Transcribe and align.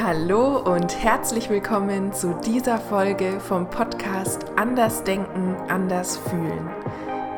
Hallo 0.00 0.58
und 0.58 0.96
herzlich 0.96 1.50
willkommen 1.50 2.12
zu 2.12 2.34
dieser 2.44 2.78
Folge 2.78 3.38
vom 3.38 3.68
Podcast 3.68 4.46
Anders 4.56 5.04
Denken, 5.04 5.54
Anders 5.68 6.16
Fühlen. 6.16 6.70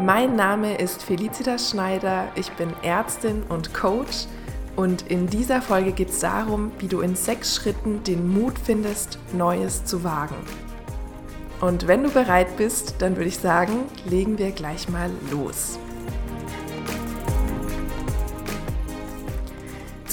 Mein 0.00 0.36
Name 0.36 0.76
ist 0.78 1.02
Felicitas 1.02 1.70
Schneider, 1.70 2.28
ich 2.36 2.50
bin 2.52 2.72
Ärztin 2.82 3.42
und 3.48 3.74
Coach 3.74 4.26
und 4.76 5.02
in 5.10 5.26
dieser 5.26 5.60
Folge 5.60 5.92
geht 5.92 6.10
es 6.10 6.20
darum, 6.20 6.70
wie 6.78 6.88
du 6.88 7.00
in 7.00 7.16
sechs 7.16 7.56
Schritten 7.56 8.02
den 8.04 8.32
Mut 8.32 8.58
findest, 8.58 9.18
Neues 9.32 9.84
zu 9.84 10.04
wagen. 10.04 10.36
Und 11.60 11.86
wenn 11.88 12.04
du 12.04 12.10
bereit 12.10 12.56
bist, 12.56 12.94
dann 13.00 13.16
würde 13.16 13.28
ich 13.28 13.38
sagen, 13.38 13.84
legen 14.06 14.38
wir 14.38 14.52
gleich 14.52 14.88
mal 14.88 15.10
los. 15.30 15.78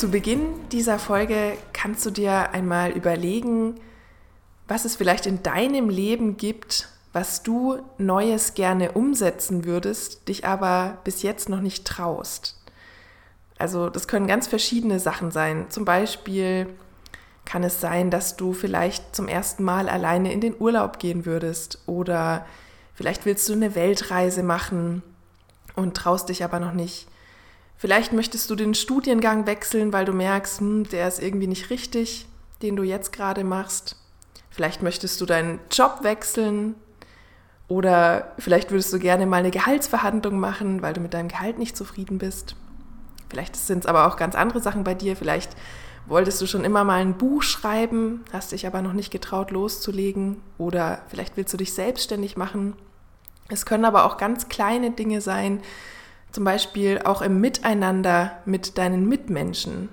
Zu 0.02 0.10
Beginn 0.10 0.68
dieser 0.72 0.98
Folge 0.98 1.56
kannst 1.74 2.04
du 2.08 2.10
dir 2.10 2.54
einmal 2.54 2.90
überlegen, 2.90 3.76
was 4.68 4.84
es 4.84 4.96
vielleicht 4.96 5.28
in 5.28 5.44
deinem 5.44 5.90
Leben 5.90 6.38
gibt, 6.38 6.90
was 7.14 7.44
du 7.44 7.78
Neues 8.00 8.56
gerne 8.56 8.94
umsetzen 8.94 9.64
würdest, 9.64 10.28
dich 10.28 10.44
aber 10.44 10.98
bis 11.04 11.22
jetzt 11.22 11.50
noch 11.50 11.62
nicht 11.62 11.86
traust. 11.86 12.60
Also 13.60 13.92
das 13.92 14.08
können 14.08 14.26
ganz 14.26 14.48
verschiedene 14.48 15.00
Sachen 15.00 15.30
sein. 15.30 15.68
Zum 15.70 15.86
Beispiel 15.86 16.66
kann 17.46 17.64
es 17.64 17.80
sein, 17.80 18.10
dass 18.10 18.36
du 18.36 18.54
vielleicht 18.54 19.16
zum 19.16 19.28
ersten 19.28 19.64
Mal 19.64 19.88
alleine 19.88 20.34
in 20.34 20.42
den 20.42 20.56
Urlaub 20.60 20.98
gehen 20.98 21.28
würdest 21.28 21.78
oder 21.86 22.48
vielleicht 22.96 23.28
willst 23.28 23.48
du 23.48 23.54
eine 23.54 23.76
Weltreise 23.76 24.42
machen 24.42 25.04
und 25.76 25.96
traust 25.96 26.30
dich 26.30 26.44
aber 26.44 26.60
noch 26.60 26.74
nicht. 26.74 27.08
Vielleicht 27.82 28.14
möchtest 28.14 28.48
du 28.48 28.54
den 28.54 28.76
Studiengang 28.76 29.48
wechseln, 29.48 29.92
weil 29.92 30.06
du 30.06 30.14
merkst, 30.14 30.60
hm, 30.60 30.84
der 30.90 31.08
ist 31.08 31.20
irgendwie 31.20 31.48
nicht 31.48 31.72
richtig, 31.72 32.28
den 32.62 32.76
du 32.76 32.84
jetzt 32.84 33.12
gerade 33.12 33.44
machst. 33.44 33.96
Vielleicht 34.52 34.84
möchtest 34.84 35.20
du 35.20 35.26
deinen 35.26 35.60
Job 35.72 36.02
wechseln 36.04 36.76
oder 37.68 38.34
vielleicht 38.38 38.70
würdest 38.70 38.94
du 38.94 39.00
gerne 39.00 39.26
mal 39.26 39.38
eine 39.38 39.50
Gehaltsverhandlung 39.50 40.40
machen, 40.40 40.84
weil 40.84 40.94
du 40.94 41.02
mit 41.02 41.16
deinem 41.16 41.30
Gehalt 41.30 41.58
nicht 41.58 41.76
zufrieden 41.76 42.20
bist. 42.20 42.56
Vielleicht 43.32 43.56
sind 43.56 43.80
es 43.80 43.86
aber 43.88 44.06
auch 44.06 44.16
ganz 44.16 44.36
andere 44.36 44.62
Sachen 44.62 44.84
bei 44.84 44.94
dir. 44.94 45.16
Vielleicht 45.16 45.56
wolltest 46.06 46.40
du 46.40 46.46
schon 46.46 46.64
immer 46.64 46.84
mal 46.84 47.02
ein 47.02 47.18
Buch 47.18 47.42
schreiben, 47.42 48.24
hast 48.32 48.52
dich 48.52 48.68
aber 48.68 48.84
noch 48.84 48.94
nicht 48.94 49.10
getraut 49.10 49.50
loszulegen 49.50 50.40
oder 50.60 51.02
vielleicht 51.08 51.36
willst 51.36 51.52
du 51.52 51.58
dich 51.58 51.74
selbstständig 51.74 52.38
machen. 52.38 52.76
Es 53.50 53.66
können 53.66 53.86
aber 53.86 54.06
auch 54.06 54.18
ganz 54.18 54.50
kleine 54.50 54.92
Dinge 54.92 55.20
sein, 55.20 55.62
zum 56.32 56.44
Beispiel 56.44 57.00
auch 57.04 57.22
im 57.22 57.40
Miteinander 57.42 58.40
mit 58.46 58.78
deinen 58.78 59.08
Mitmenschen. 59.08 59.90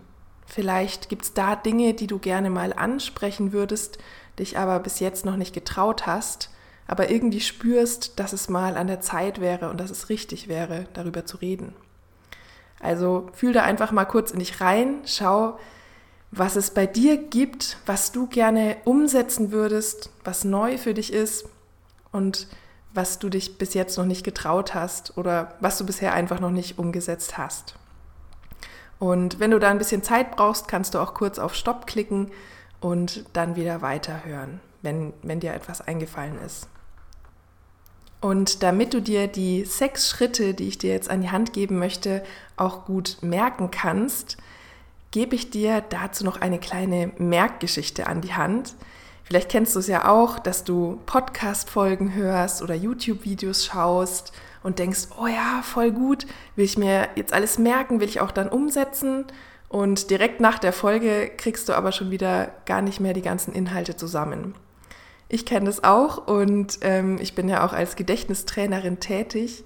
Vielleicht 0.47 1.09
gibt 1.09 1.25
es 1.25 1.35
da 1.35 1.57
Dinge, 1.57 1.95
die 1.95 2.07
du 2.07 2.19
gerne 2.19 2.51
mal 2.51 2.73
ansprechen 2.73 3.53
würdest, 3.53 3.99
dich 4.39 4.57
aber 4.57 4.79
bis 4.81 5.01
jetzt 5.01 5.25
noch 5.25 5.37
nicht 5.37 5.53
getraut 5.53 6.07
hast, 6.07 6.51
aber 6.87 7.11
irgendwie 7.11 7.41
spürst, 7.41 8.19
dass 8.19 8.33
es 8.33 8.49
mal 8.49 8.77
an 8.77 8.87
der 8.87 9.01
Zeit 9.01 9.41
wäre 9.41 9.69
und 9.69 9.79
dass 9.79 9.91
es 9.91 10.09
richtig 10.09 10.49
wäre, 10.49 10.87
darüber 10.95 11.27
zu 11.27 11.37
reden. 11.37 11.75
Also 12.81 13.29
fühl 13.33 13.53
da 13.53 13.65
einfach 13.65 13.93
mal 13.93 14.05
kurz 14.05 14.31
in 14.31 14.39
dich 14.39 14.61
rein, 14.61 15.01
schau, 15.05 15.59
was 16.31 16.57
es 16.57 16.71
bei 16.71 16.87
dir 16.87 17.17
gibt, 17.17 17.79
was 17.87 18.13
du 18.13 18.27
gerne 18.27 18.77
umsetzen 18.85 19.51
würdest, 19.51 20.11
was 20.25 20.45
neu 20.45 20.79
für 20.79 20.95
dich 20.95 21.13
ist 21.13 21.47
und 22.13 22.47
was 22.95 23.19
du 23.19 23.29
dich 23.29 23.59
bis 23.59 23.75
jetzt 23.75 23.99
noch 23.99 24.05
nicht 24.05 24.25
getraut 24.25 24.75
hast 24.75 25.17
oder 25.17 25.55
was 25.61 25.79
du 25.79 25.87
bisher 25.87 26.15
einfach 26.15 26.41
noch 26.41 26.51
nicht 26.51 26.79
umgesetzt 26.79 27.39
hast. 27.39 27.75
Und 28.99 29.39
wenn 29.39 29.53
du 29.53 29.59
da 29.59 29.71
ein 29.71 29.79
bisschen 29.79 30.03
Zeit 30.03 30.35
brauchst, 30.35 30.69
kannst 30.69 30.95
du 30.95 30.99
auch 30.99 31.15
kurz 31.15 31.39
auf 31.39 31.55
Stopp 31.55 31.87
klicken 31.87 32.31
und 32.81 33.25
dann 33.33 33.57
wieder 33.57 33.81
weiterhören, 33.83 34.61
wenn, 34.83 35.13
wenn 35.23 35.41
dir 35.41 35.55
etwas 35.55 35.81
eingefallen 35.81 36.39
ist. 36.45 36.69
Und 38.21 38.65
damit 38.65 38.95
du 38.95 39.01
dir 39.01 39.29
die 39.29 39.65
sechs 39.65 40.09
Schritte, 40.09 40.55
die 40.55 40.67
ich 40.67 40.79
dir 40.79 40.93
jetzt 40.93 41.09
an 41.09 41.21
die 41.21 41.31
Hand 41.31 41.53
geben 41.53 41.79
möchte, 41.79 42.25
auch 42.57 42.85
gut 42.85 43.19
merken 43.21 43.71
kannst, 43.71 44.37
gebe 45.13 45.37
ich 45.37 45.51
dir 45.51 45.83
dazu 45.89 46.25
noch 46.25 46.41
eine 46.41 46.59
kleine 46.59 47.13
Merkgeschichte 47.19 48.09
an 48.09 48.21
die 48.21 48.35
Hand, 48.35 48.75
Vielleicht 49.29 49.51
kennst 49.51 49.75
du 49.75 49.81
es 49.81 49.89
ja 49.89 50.09
auch, 50.09 50.39
dass 50.39 50.65
du 50.65 51.01
Podcast-Folgen 51.05 52.15
hörst 52.15 52.63
oder 52.63 52.75
YouTube-Videos 52.75 53.67
schaust 53.67 54.33
und 54.63 54.79
denkst, 54.79 55.09
oh 55.21 55.27
ja, 55.27 55.61
voll 55.63 55.93
gut, 55.93 56.27
will 56.57 56.65
ich 56.65 56.79
mir 56.79 57.11
jetzt 57.15 57.35
alles 57.35 57.59
merken, 57.59 58.01
will 58.01 58.09
ich 58.09 58.23
auch 58.23 58.31
dann 58.31 58.49
umsetzen. 58.49 59.27
Und 59.69 60.09
direkt 60.09 60.41
nach 60.41 60.59
der 60.59 60.73
Folge 60.73 61.31
kriegst 61.37 61.69
du 61.69 61.75
aber 61.75 61.93
schon 61.93 62.11
wieder 62.11 62.53
gar 62.65 62.81
nicht 62.81 63.01
mehr 63.01 63.13
die 63.13 63.21
ganzen 63.21 63.53
Inhalte 63.53 63.97
zusammen. 63.97 64.55
Ich 65.29 65.45
kenne 65.45 65.67
das 65.67 65.85
auch 65.85 66.27
und 66.27 66.79
ähm, 66.81 67.19
ich 67.21 67.35
bin 67.35 67.51
ja 67.51 67.67
auch 67.67 67.75
als 67.75 67.97
Gedächtnistrainerin 67.97 68.99
tätig. 68.99 69.63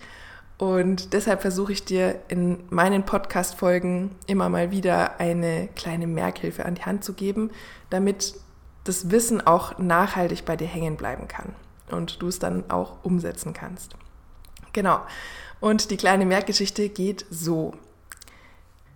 Und 0.59 1.13
deshalb 1.13 1.41
versuche 1.41 1.71
ich 1.71 1.85
dir 1.85 2.17
in 2.27 2.65
meinen 2.71 3.05
Podcast-Folgen 3.05 4.11
immer 4.27 4.49
mal 4.49 4.73
wieder 4.73 5.21
eine 5.21 5.69
kleine 5.77 6.09
Merkhilfe 6.09 6.65
an 6.65 6.75
die 6.75 6.83
Hand 6.83 7.05
zu 7.05 7.13
geben, 7.13 7.53
damit 7.91 8.35
das 8.85 9.11
Wissen 9.11 9.47
auch 9.47 9.79
nachhaltig 9.79 10.45
bei 10.45 10.57
dir 10.57 10.67
hängen 10.67 10.97
bleiben 10.97 11.29
kann 11.29 11.55
und 11.91 12.21
du 12.21 12.29
es 12.29 12.39
dann 12.39 12.71
auch 12.71 13.05
umsetzen 13.05 13.53
kannst. 13.53 13.95
Genau. 14.73 15.01
Und 15.61 15.91
die 15.91 15.97
kleine 15.97 16.27
Merkgeschichte 16.27 16.89
geht 16.89 17.25
so. 17.31 17.75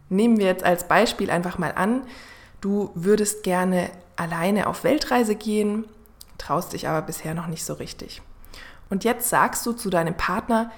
Nehmen 0.09 0.39
wir 0.39 0.47
jetzt 0.47 0.65
als 0.65 0.89
Beispiel 0.89 1.31
einfach 1.31 1.59
mal 1.59 1.73
an, 1.73 2.03
du 2.61 2.91
würdest 2.95 3.43
gerne 3.43 3.91
alleine 4.17 4.67
auf 4.67 4.83
Weltreise 4.83 5.35
gehen, 5.37 5.85
traust 6.39 6.73
dich 6.73 6.89
aber 6.89 7.03
bisher 7.03 7.35
noch 7.35 7.47
nicht 7.47 7.65
so 7.65 7.75
richtig. 7.75 8.23
Und 8.89 9.05
jetzt 9.05 9.29
sagst 9.29 9.67
du 9.67 9.73
zu 9.73 9.91
deinem 9.91 10.17
Partner, 10.17 10.71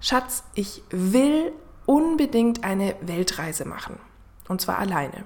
Schatz, 0.00 0.42
ich 0.54 0.82
will 0.90 1.52
unbedingt 1.86 2.64
eine 2.64 2.96
Weltreise 3.00 3.64
machen. 3.64 3.98
Und 4.48 4.60
zwar 4.60 4.78
alleine. 4.78 5.24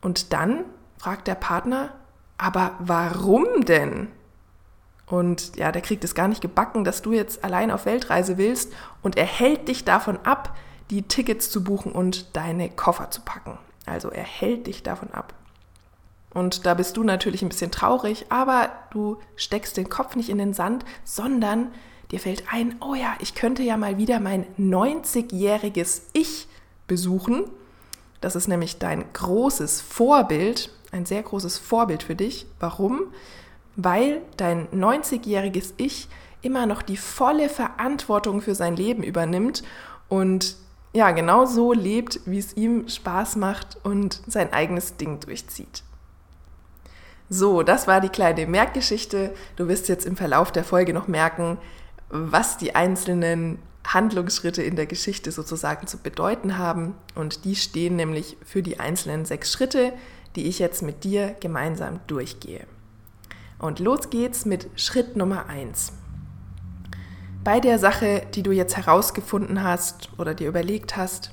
Und 0.00 0.32
dann 0.32 0.64
fragt 1.06 1.28
der 1.28 1.36
Partner, 1.36 1.90
aber 2.36 2.72
warum 2.80 3.64
denn? 3.64 4.08
Und 5.06 5.54
ja, 5.54 5.70
der 5.70 5.80
kriegt 5.80 6.02
es 6.02 6.16
gar 6.16 6.26
nicht 6.26 6.40
gebacken, 6.40 6.82
dass 6.82 7.00
du 7.00 7.12
jetzt 7.12 7.44
allein 7.44 7.70
auf 7.70 7.86
Weltreise 7.86 8.38
willst 8.38 8.72
und 9.02 9.16
er 9.16 9.24
hält 9.24 9.68
dich 9.68 9.84
davon 9.84 10.18
ab, 10.24 10.56
die 10.90 11.02
Tickets 11.02 11.48
zu 11.48 11.62
buchen 11.62 11.92
und 11.92 12.34
deine 12.36 12.70
Koffer 12.70 13.12
zu 13.12 13.20
packen. 13.20 13.56
Also 13.86 14.10
er 14.10 14.24
hält 14.24 14.66
dich 14.66 14.82
davon 14.82 15.12
ab. 15.12 15.32
Und 16.34 16.66
da 16.66 16.74
bist 16.74 16.96
du 16.96 17.04
natürlich 17.04 17.40
ein 17.42 17.50
bisschen 17.50 17.70
traurig, 17.70 18.26
aber 18.30 18.70
du 18.90 19.18
steckst 19.36 19.76
den 19.76 19.88
Kopf 19.88 20.16
nicht 20.16 20.28
in 20.28 20.38
den 20.38 20.54
Sand, 20.54 20.84
sondern 21.04 21.72
dir 22.10 22.18
fällt 22.18 22.52
ein, 22.52 22.74
oh 22.80 22.96
ja, 22.96 23.14
ich 23.20 23.36
könnte 23.36 23.62
ja 23.62 23.76
mal 23.76 23.96
wieder 23.96 24.18
mein 24.18 24.44
90-jähriges 24.58 26.02
Ich 26.14 26.48
besuchen. 26.88 27.44
Das 28.20 28.34
ist 28.34 28.48
nämlich 28.48 28.80
dein 28.80 29.04
großes 29.12 29.80
Vorbild 29.82 30.72
ein 30.92 31.06
sehr 31.06 31.22
großes 31.22 31.58
Vorbild 31.58 32.02
für 32.02 32.14
dich. 32.14 32.46
Warum? 32.60 33.12
Weil 33.76 34.22
dein 34.36 34.68
90-jähriges 34.68 35.74
Ich 35.76 36.08
immer 36.42 36.66
noch 36.66 36.82
die 36.82 36.96
volle 36.96 37.48
Verantwortung 37.48 38.40
für 38.40 38.54
sein 38.54 38.76
Leben 38.76 39.02
übernimmt 39.02 39.62
und 40.08 40.56
ja, 40.92 41.10
genau 41.10 41.44
so 41.44 41.72
lebt, 41.72 42.20
wie 42.24 42.38
es 42.38 42.56
ihm 42.56 42.88
Spaß 42.88 43.36
macht 43.36 43.76
und 43.84 44.22
sein 44.26 44.52
eigenes 44.52 44.96
Ding 44.96 45.20
durchzieht. 45.20 45.82
So, 47.28 47.62
das 47.62 47.86
war 47.86 48.00
die 48.00 48.08
kleine 48.08 48.46
Merkgeschichte. 48.46 49.34
Du 49.56 49.68
wirst 49.68 49.88
jetzt 49.88 50.06
im 50.06 50.16
Verlauf 50.16 50.52
der 50.52 50.64
Folge 50.64 50.94
noch 50.94 51.08
merken, 51.08 51.58
was 52.08 52.56
die 52.56 52.74
einzelnen 52.74 53.58
Handlungsschritte 53.86 54.62
in 54.62 54.76
der 54.76 54.86
Geschichte 54.86 55.32
sozusagen 55.32 55.86
zu 55.86 55.98
bedeuten 55.98 56.56
haben. 56.56 56.94
Und 57.14 57.44
die 57.44 57.56
stehen 57.56 57.96
nämlich 57.96 58.36
für 58.44 58.62
die 58.62 58.80
einzelnen 58.80 59.24
sechs 59.24 59.52
Schritte, 59.52 59.92
die 60.36 60.44
ich 60.46 60.58
jetzt 60.58 60.82
mit 60.82 61.04
dir 61.04 61.34
gemeinsam 61.40 62.00
durchgehe. 62.06 62.66
Und 63.58 63.78
los 63.80 64.10
geht's 64.10 64.44
mit 64.44 64.68
Schritt 64.76 65.16
Nummer 65.16 65.46
eins. 65.46 65.92
Bei 67.42 67.60
der 67.60 67.78
Sache, 67.78 68.22
die 68.34 68.42
du 68.42 68.52
jetzt 68.52 68.76
herausgefunden 68.76 69.62
hast 69.62 70.10
oder 70.18 70.34
dir 70.34 70.48
überlegt 70.48 70.96
hast, 70.96 71.30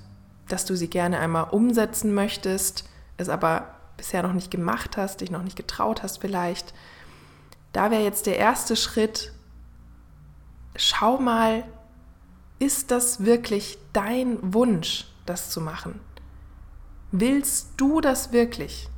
dass 0.47 0.65
du 0.65 0.75
sie 0.75 0.89
gerne 0.89 1.19
einmal 1.19 1.49
umsetzen 1.49 2.13
möchtest, 2.13 2.89
es 3.17 3.29
aber 3.29 3.75
bisher 3.97 4.23
noch 4.23 4.33
nicht 4.33 4.51
gemacht 4.51 4.97
hast, 4.97 5.21
dich 5.21 5.31
noch 5.31 5.43
nicht 5.43 5.55
getraut 5.55 6.03
hast 6.03 6.19
vielleicht, 6.19 6.73
da 7.71 7.89
wäre 7.89 8.03
jetzt 8.03 8.27
der 8.27 8.37
erste 8.37 8.75
Schritt, 8.75 9.33
schau 10.75 11.17
mal, 11.17 11.63
ist 12.59 12.91
das 12.91 13.25
wirklich 13.25 13.77
dein 13.91 14.37
Wunsch, 14.53 15.07
das 15.25 15.49
zu 15.49 15.59
machen? 15.59 15.99
Willst 17.11 17.71
du 17.77 18.01
das 18.01 18.31
wirklich? 18.31 18.89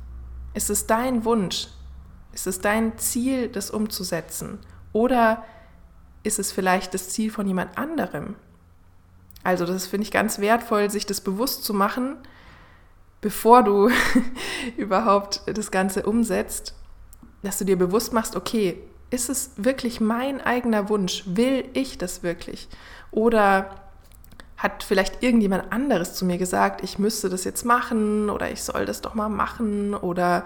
Ist 0.56 0.70
es 0.70 0.86
dein 0.86 1.26
Wunsch? 1.26 1.68
Ist 2.32 2.46
es 2.46 2.62
dein 2.62 2.96
Ziel, 2.96 3.48
das 3.48 3.70
umzusetzen? 3.70 4.58
Oder 4.94 5.44
ist 6.22 6.38
es 6.38 6.50
vielleicht 6.50 6.94
das 6.94 7.10
Ziel 7.10 7.30
von 7.30 7.46
jemand 7.46 7.76
anderem? 7.76 8.36
Also 9.42 9.66
das 9.66 9.86
finde 9.86 10.04
ich 10.04 10.10
ganz 10.10 10.38
wertvoll, 10.38 10.90
sich 10.90 11.04
das 11.04 11.20
bewusst 11.20 11.62
zu 11.64 11.74
machen. 11.74 12.16
bevor 13.20 13.62
du 13.64 13.90
überhaupt 14.78 15.42
das 15.46 15.70
Ganze 15.70 16.04
umsetzt, 16.04 16.74
dass 17.42 17.58
du 17.58 17.64
dir 17.66 17.76
bewusst 17.76 18.14
machst, 18.14 18.34
okay, 18.34 18.82
ist 19.10 19.28
es 19.28 19.50
wirklich 19.56 20.00
mein 20.00 20.40
eigener 20.40 20.88
Wunsch? 20.88 21.24
Will 21.26 21.68
ich 21.74 21.98
das 21.98 22.22
wirklich? 22.22 22.68
Oder 23.10 23.85
hat 24.56 24.82
vielleicht 24.82 25.22
irgendjemand 25.22 25.72
anderes 25.72 26.14
zu 26.14 26.24
mir 26.24 26.38
gesagt, 26.38 26.82
ich 26.82 26.98
müsste 26.98 27.28
das 27.28 27.44
jetzt 27.44 27.64
machen 27.64 28.30
oder 28.30 28.50
ich 28.50 28.62
soll 28.62 28.86
das 28.86 29.02
doch 29.02 29.14
mal 29.14 29.28
machen? 29.28 29.94
Oder 29.94 30.44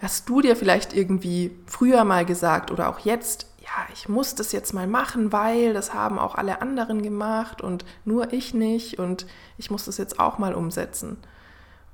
hast 0.00 0.28
du 0.28 0.40
dir 0.40 0.56
vielleicht 0.56 0.92
irgendwie 0.92 1.56
früher 1.66 2.04
mal 2.04 2.24
gesagt 2.24 2.70
oder 2.70 2.88
auch 2.88 3.00
jetzt, 3.00 3.46
ja, 3.60 3.86
ich 3.92 4.08
muss 4.08 4.34
das 4.34 4.52
jetzt 4.52 4.74
mal 4.74 4.86
machen, 4.86 5.32
weil 5.32 5.72
das 5.72 5.94
haben 5.94 6.18
auch 6.18 6.34
alle 6.34 6.60
anderen 6.60 7.02
gemacht 7.02 7.62
und 7.62 7.84
nur 8.04 8.32
ich 8.32 8.52
nicht 8.52 8.98
und 8.98 9.26
ich 9.56 9.70
muss 9.70 9.86
das 9.86 9.96
jetzt 9.96 10.20
auch 10.20 10.38
mal 10.38 10.54
umsetzen. 10.54 11.16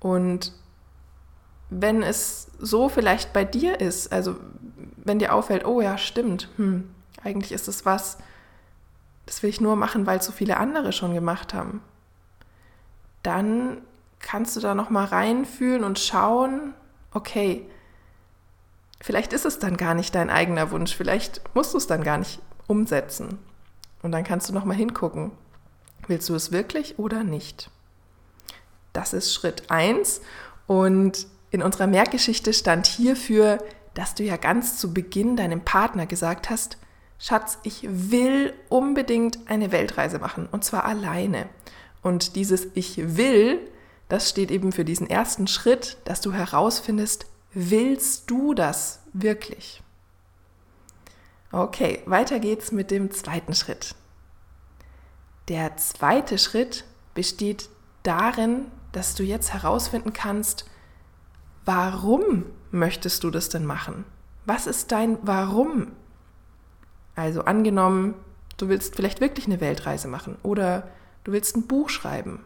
Und 0.01 0.53
wenn 1.71 2.03
es 2.03 2.49
so 2.59 2.89
vielleicht 2.89 3.33
bei 3.33 3.45
dir 3.45 3.81
ist, 3.81 4.13
also 4.13 4.37
wenn 4.97 5.19
dir 5.19 5.33
auffällt, 5.33 5.65
oh 5.65 5.81
ja, 5.81 5.97
stimmt, 5.97 6.49
hm, 6.57 6.91
eigentlich 7.23 7.53
ist 7.53 7.69
es 7.69 7.87
was, 7.87 8.19
das 9.27 9.43
will 9.43 9.51
ich 9.51 9.61
nur 9.61 9.77
machen, 9.77 10.07
weil 10.07 10.23
so 10.23 10.33
viele 10.33 10.57
andere 10.57 10.93
schon 10.93 11.15
gemacht 11.15 11.55
haben, 11.55 11.83
dann 13.23 13.83
kannst 14.21 14.57
du 14.57 14.61
da 14.61 14.75
noch 14.75 14.91
mal 14.91 15.05
reinfühlen 15.05 15.85
und 15.85 15.99
schauen, 15.99 16.75
okay, 17.13 17.67
vielleicht 19.01 19.33
ist 19.33 19.45
es 19.45 19.59
dann 19.59 19.77
gar 19.77 19.95
nicht 19.95 20.15
dein 20.15 20.31
eigener 20.31 20.71
Wunsch, 20.71 20.95
vielleicht 20.95 21.43
musst 21.55 21.75
du 21.75 21.79
es 21.79 21.87
dann 21.87 22.05
gar 22.05 22.19
nicht 22.19 22.41
umsetzen. 22.67 23.39
Und 24.03 24.13
dann 24.13 24.25
kannst 24.25 24.49
du 24.49 24.53
noch 24.53 24.65
mal 24.65 24.77
hingucken, 24.77 25.33
willst 26.07 26.29
du 26.29 26.35
es 26.35 26.53
wirklich 26.53 26.99
oder 26.99 27.23
nicht? 27.25 27.71
Das 28.93 29.13
ist 29.13 29.35
Schritt 29.35 29.71
1 29.71 30.21
und 30.67 31.27
in 31.51 31.63
unserer 31.63 31.87
Merkgeschichte 31.87 32.53
stand 32.53 32.87
hierfür, 32.87 33.59
dass 33.95 34.15
du 34.15 34.23
ja 34.23 34.37
ganz 34.37 34.79
zu 34.79 34.93
Beginn 34.93 35.37
deinem 35.37 35.63
Partner 35.63 36.07
gesagt 36.07 36.51
hast, 36.51 36.79
Schatz, 37.19 37.59
ich 37.63 37.87
will 37.89 38.53
unbedingt 38.69 39.39
eine 39.47 39.73
Weltreise 39.73 40.19
machen 40.19 40.49
und 40.51 40.65
zwar 40.65 40.85
alleine. 40.85 41.49
Und 42.03 42.37
dieses 42.37 42.67
Ich 42.75 43.17
will, 43.17 43.61
das 44.09 44.29
steht 44.29 44.51
eben 44.51 44.73
für 44.73 44.85
diesen 44.85 45.09
ersten 45.09 45.47
Schritt, 45.47 45.97
dass 46.05 46.21
du 46.21 46.33
herausfindest, 46.33 47.27
Willst 47.57 48.31
du 48.31 48.53
das 48.53 48.99
wirklich? 49.13 49.81
Okay, 51.53 52.03
weiter 52.05 52.41
geht's 52.41 52.73
mit 52.73 52.91
dem 52.91 53.13
zweiten 53.13 53.55
Schritt. 53.55 53.95
Der 55.47 55.77
zweite 55.77 56.37
Schritt 56.37 56.85
besteht 57.15 57.69
darin, 58.03 58.73
dass 58.91 59.15
du 59.15 59.23
jetzt 59.23 59.53
herausfinden 59.53 60.13
kannst, 60.13 60.69
warum 61.65 62.45
möchtest 62.73 63.23
du 63.23 63.31
das 63.31 63.51
denn 63.51 63.65
machen? 63.65 64.05
Was 64.47 64.67
ist 64.67 64.91
dein 64.91 65.19
Warum? 65.23 65.93
Also 67.15 67.45
angenommen, 67.45 68.15
du 68.57 68.69
willst 68.69 68.97
vielleicht 68.97 69.21
wirklich 69.21 69.47
eine 69.47 69.61
Weltreise 69.61 70.09
machen 70.09 70.37
oder 70.43 70.89
du 71.25 71.33
willst 71.33 71.57
ein 71.57 71.67
Buch 71.67 71.89
schreiben 71.89 72.45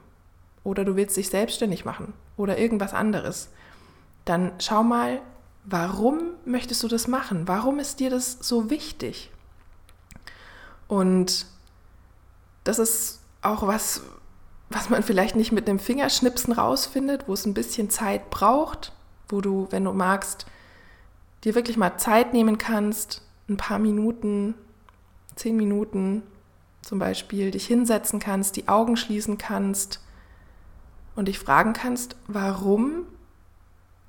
oder 0.65 0.85
du 0.85 0.97
willst 0.97 1.17
dich 1.17 1.29
selbstständig 1.29 1.85
machen 1.85 2.12
oder 2.37 2.59
irgendwas 2.59 2.94
anderes 2.94 3.50
dann 4.29 4.53
schau 4.59 4.82
mal, 4.82 5.23
warum 5.65 6.20
möchtest 6.44 6.82
du 6.82 6.88
das 6.88 7.09
machen? 7.09 7.49
Warum 7.49 7.79
ist 7.79 8.00
dir 8.00 8.11
das 8.11 8.38
so 8.41 8.70
wichtig? 8.70 9.31
Und 10.87 11.47
das 12.65 12.79
ist 12.79 13.20
auch 13.41 13.67
was, 13.67 14.03
was 14.69 14.91
man 14.91 15.03
vielleicht 15.03 15.37
nicht 15.37 15.53
mit 15.53 15.69
einem 15.69 15.79
Fingerschnipsen 15.79 16.53
rausfindet, 16.53 17.26
wo 17.26 17.32
es 17.32 17.47
ein 17.47 17.55
bisschen 17.55 17.88
Zeit 17.91 18.31
braucht, 18.31 18.93
wo 19.29 19.41
du, 19.41 19.67
wenn 19.70 19.85
du 19.85 19.93
magst, 19.93 20.47
dir 21.44 21.55
wirklich 21.55 21.76
mal 21.76 21.97
Zeit 21.97 22.32
nehmen 22.32 22.59
kannst, 22.59 23.23
ein 23.49 23.56
paar 23.56 23.79
Minuten, 23.79 24.55
zehn 25.35 25.56
Minuten 25.56 26.23
zum 26.83 26.99
Beispiel, 26.99 27.50
dich 27.50 27.67
hinsetzen 27.67 28.21
kannst, 28.21 28.56
die 28.56 28.69
Augen 28.69 28.97
schließen 28.97 29.39
kannst 29.39 30.05
und 31.17 31.29
dich 31.29 31.39
fragen 31.39 31.73
kannst, 31.73 32.17
warum 32.27 33.06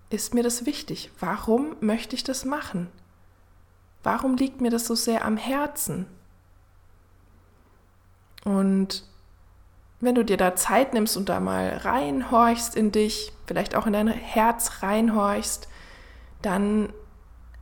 ist 0.10 0.34
mir 0.34 0.44
das 0.44 0.66
wichtig? 0.66 1.12
Warum 1.20 1.76
möchte 1.82 2.16
ich 2.16 2.24
das 2.24 2.46
machen? 2.46 2.88
Warum 4.04 4.38
liegt 4.38 4.62
mir 4.62 4.72
das 4.72 4.88
so 4.88 4.96
sehr 4.96 5.26
am 5.26 5.38
Herzen? 5.38 6.06
Und 8.44 9.04
wenn 10.00 10.16
du 10.16 10.24
dir 10.24 10.38
da 10.38 10.56
Zeit 10.56 10.94
nimmst 10.94 11.18
und 11.18 11.30
da 11.30 11.40
mal 11.40 11.70
reinhorchst 11.70 12.76
in 12.76 12.92
dich, 12.92 13.34
vielleicht 13.46 13.76
auch 13.76 13.86
in 13.86 13.94
dein 13.94 14.08
Herz 14.08 14.82
reinhorchst, 14.82 15.68
dann 16.42 16.94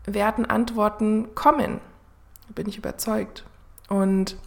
werden 0.07 0.45
Antworten 0.45 1.36
kommen. 1.36 1.80
Bin 2.50 2.68
ich 2.68 2.77
überzeugt. 2.77 3.44
Und 3.89 4.38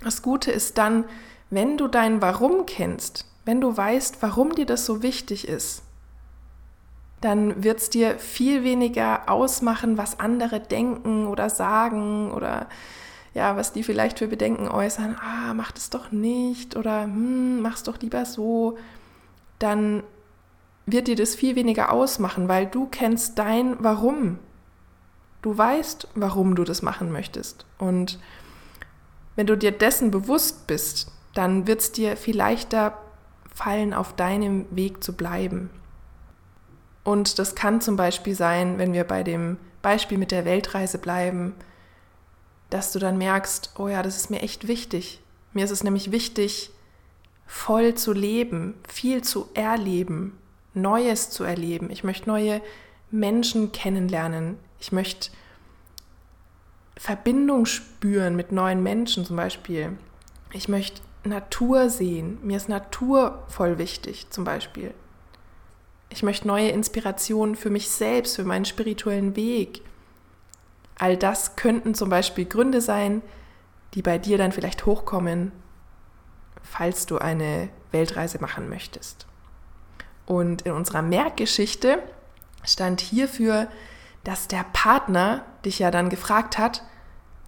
das 0.00 0.22
Gute 0.22 0.52
ist 0.52 0.78
dann, 0.78 1.04
wenn 1.50 1.76
du 1.76 1.88
dein 1.88 2.22
Warum 2.22 2.66
kennst, 2.66 3.24
wenn 3.44 3.60
du 3.60 3.76
weißt, 3.76 4.18
warum 4.20 4.54
dir 4.54 4.66
das 4.66 4.86
so 4.86 5.02
wichtig 5.02 5.48
ist, 5.48 5.82
dann 7.20 7.64
wird 7.64 7.78
es 7.78 7.90
dir 7.90 8.18
viel 8.18 8.62
weniger 8.62 9.28
ausmachen, 9.28 9.98
was 9.98 10.20
andere 10.20 10.60
denken 10.60 11.26
oder 11.26 11.50
sagen 11.50 12.30
oder 12.30 12.68
ja, 13.34 13.56
was 13.56 13.72
die 13.72 13.82
vielleicht 13.82 14.18
für 14.18 14.28
Bedenken 14.28 14.68
äußern. 14.68 15.16
Ah, 15.20 15.54
mach 15.54 15.72
das 15.72 15.90
doch 15.90 16.12
nicht 16.12 16.76
oder 16.76 17.04
hm, 17.04 17.60
mach's 17.60 17.82
doch 17.82 17.98
lieber 18.00 18.24
so. 18.24 18.78
Dann 19.58 20.02
wird 20.86 21.08
dir 21.08 21.16
das 21.16 21.34
viel 21.34 21.56
weniger 21.56 21.92
ausmachen, 21.92 22.48
weil 22.48 22.66
du 22.66 22.86
kennst 22.86 23.38
dein 23.38 23.76
Warum. 23.80 24.38
Du 25.42 25.56
weißt, 25.56 26.08
warum 26.14 26.54
du 26.56 26.64
das 26.64 26.82
machen 26.82 27.12
möchtest. 27.12 27.64
Und 27.78 28.18
wenn 29.36 29.46
du 29.46 29.56
dir 29.56 29.72
dessen 29.72 30.10
bewusst 30.10 30.66
bist, 30.66 31.12
dann 31.34 31.66
wird 31.66 31.80
es 31.80 31.92
dir 31.92 32.16
viel 32.16 32.36
leichter 32.36 32.98
fallen, 33.54 33.94
auf 33.94 34.14
deinem 34.14 34.66
Weg 34.70 35.02
zu 35.04 35.12
bleiben. 35.12 35.70
Und 37.04 37.38
das 37.38 37.54
kann 37.54 37.80
zum 37.80 37.96
Beispiel 37.96 38.34
sein, 38.34 38.78
wenn 38.78 38.92
wir 38.92 39.04
bei 39.04 39.22
dem 39.22 39.56
Beispiel 39.80 40.18
mit 40.18 40.30
der 40.30 40.44
Weltreise 40.44 40.98
bleiben, 40.98 41.54
dass 42.70 42.92
du 42.92 42.98
dann 42.98 43.16
merkst, 43.16 43.74
oh 43.78 43.88
ja, 43.88 44.02
das 44.02 44.16
ist 44.16 44.30
mir 44.30 44.42
echt 44.42 44.68
wichtig. 44.68 45.20
Mir 45.52 45.64
ist 45.64 45.70
es 45.70 45.84
nämlich 45.84 46.12
wichtig, 46.12 46.70
voll 47.46 47.94
zu 47.94 48.12
leben, 48.12 48.74
viel 48.86 49.22
zu 49.22 49.48
erleben, 49.54 50.36
Neues 50.74 51.30
zu 51.30 51.44
erleben. 51.44 51.90
Ich 51.90 52.04
möchte 52.04 52.28
neue 52.28 52.60
Menschen 53.10 53.72
kennenlernen. 53.72 54.58
Ich 54.80 54.92
möchte 54.92 55.30
Verbindung 56.96 57.66
spüren 57.66 58.36
mit 58.36 58.52
neuen 58.52 58.82
Menschen 58.82 59.24
zum 59.24 59.36
Beispiel. 59.36 59.96
Ich 60.52 60.68
möchte 60.68 61.00
Natur 61.24 61.90
sehen. 61.90 62.38
Mir 62.42 62.56
ist 62.56 62.68
Natur 62.68 63.44
voll 63.48 63.78
wichtig 63.78 64.30
zum 64.30 64.44
Beispiel. 64.44 64.94
Ich 66.10 66.22
möchte 66.22 66.48
neue 66.48 66.70
Inspirationen 66.70 67.54
für 67.54 67.70
mich 67.70 67.90
selbst, 67.90 68.36
für 68.36 68.44
meinen 68.44 68.64
spirituellen 68.64 69.36
Weg. 69.36 69.82
All 70.98 71.16
das 71.16 71.54
könnten 71.54 71.94
zum 71.94 72.08
Beispiel 72.08 72.46
Gründe 72.46 72.80
sein, 72.80 73.22
die 73.94 74.02
bei 74.02 74.18
dir 74.18 74.38
dann 74.38 74.52
vielleicht 74.52 74.86
hochkommen, 74.86 75.52
falls 76.62 77.06
du 77.06 77.18
eine 77.18 77.68
Weltreise 77.92 78.40
machen 78.40 78.68
möchtest. 78.68 79.26
Und 80.26 80.62
in 80.62 80.72
unserer 80.72 81.02
Merkgeschichte 81.02 82.02
stand 82.64 83.00
hierfür, 83.00 83.68
dass 84.28 84.46
der 84.46 84.66
Partner 84.74 85.42
dich 85.64 85.78
ja 85.78 85.90
dann 85.90 86.10
gefragt 86.10 86.58
hat, 86.58 86.82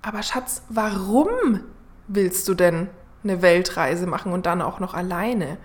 aber 0.01 0.23
Schatz, 0.23 0.63
warum 0.71 1.61
willst 2.09 2.49
du 2.49 2.55
denn 2.55 2.89
eine 3.23 3.43
Weltreise 3.43 4.07
machen 4.07 4.33
und 4.33 4.47
dann 4.47 4.63
auch 4.63 4.81
noch 4.81 4.95
alleine? 4.95 5.59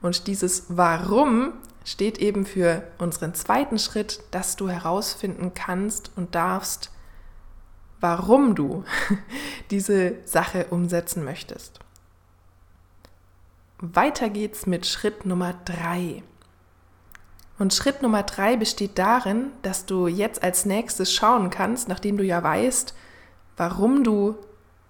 Und 0.00 0.28
dieses 0.28 0.66
Warum 0.68 1.54
steht 1.84 2.18
eben 2.18 2.46
für 2.46 2.84
unseren 2.98 3.34
zweiten 3.34 3.80
Schritt, 3.80 4.22
dass 4.30 4.54
du 4.54 4.68
herausfinden 4.68 5.54
kannst 5.54 6.12
und 6.14 6.36
darfst, 6.36 6.92
warum 7.98 8.54
du 8.54 8.84
diese 9.72 10.24
Sache 10.24 10.66
umsetzen 10.70 11.24
möchtest. 11.24 11.80
Weiter 13.80 14.30
geht's 14.30 14.66
mit 14.66 14.86
Schritt 14.86 15.26
Nummer 15.26 15.52
drei. 15.64 16.22
Und 17.60 17.74
Schritt 17.74 18.00
Nummer 18.00 18.22
drei 18.22 18.56
besteht 18.56 18.96
darin, 18.98 19.52
dass 19.60 19.84
du 19.84 20.06
jetzt 20.06 20.42
als 20.42 20.64
nächstes 20.64 21.12
schauen 21.12 21.50
kannst, 21.50 21.88
nachdem 21.88 22.16
du 22.16 22.24
ja 22.24 22.42
weißt, 22.42 22.94
warum 23.58 24.02
du 24.02 24.38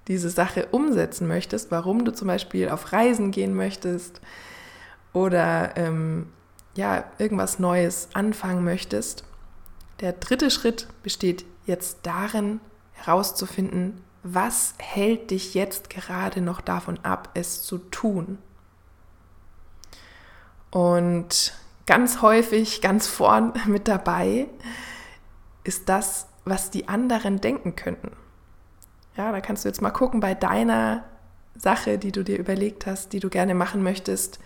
diese 0.06 0.30
Sache 0.30 0.66
umsetzen 0.70 1.26
möchtest, 1.26 1.72
warum 1.72 2.04
du 2.04 2.12
zum 2.12 2.28
Beispiel 2.28 2.68
auf 2.68 2.92
Reisen 2.92 3.32
gehen 3.32 3.54
möchtest 3.54 4.20
oder 5.12 5.76
ähm, 5.76 6.28
ja, 6.76 7.06
irgendwas 7.18 7.58
Neues 7.58 8.10
anfangen 8.12 8.62
möchtest. 8.62 9.24
Der 9.98 10.12
dritte 10.12 10.48
Schritt 10.48 10.86
besteht 11.02 11.44
jetzt 11.66 11.98
darin, 12.04 12.60
herauszufinden, 12.92 14.00
was 14.22 14.74
hält 14.78 15.32
dich 15.32 15.54
jetzt 15.54 15.90
gerade 15.90 16.40
noch 16.40 16.60
davon 16.60 17.00
ab, 17.02 17.30
es 17.34 17.62
zu 17.62 17.78
tun. 17.78 18.38
Und 20.70 21.52
ganz 21.90 22.22
häufig, 22.22 22.82
ganz 22.82 23.08
vorn 23.08 23.52
mit 23.66 23.88
dabei, 23.88 24.46
ist 25.64 25.88
das, 25.88 26.28
was 26.44 26.70
die 26.70 26.86
anderen 26.86 27.40
denken 27.40 27.74
könnten. 27.74 28.12
Ja, 29.16 29.32
da 29.32 29.40
kannst 29.40 29.64
du 29.64 29.68
jetzt 29.68 29.82
mal 29.82 29.90
gucken 29.90 30.20
bei 30.20 30.34
deiner 30.34 31.02
Sache, 31.56 31.98
die 31.98 32.12
du 32.12 32.22
dir 32.22 32.38
überlegt 32.38 32.86
hast, 32.86 33.12
die 33.12 33.18
du 33.18 33.28
gerne 33.28 33.56
machen 33.56 33.82
möchtest, 33.82 34.38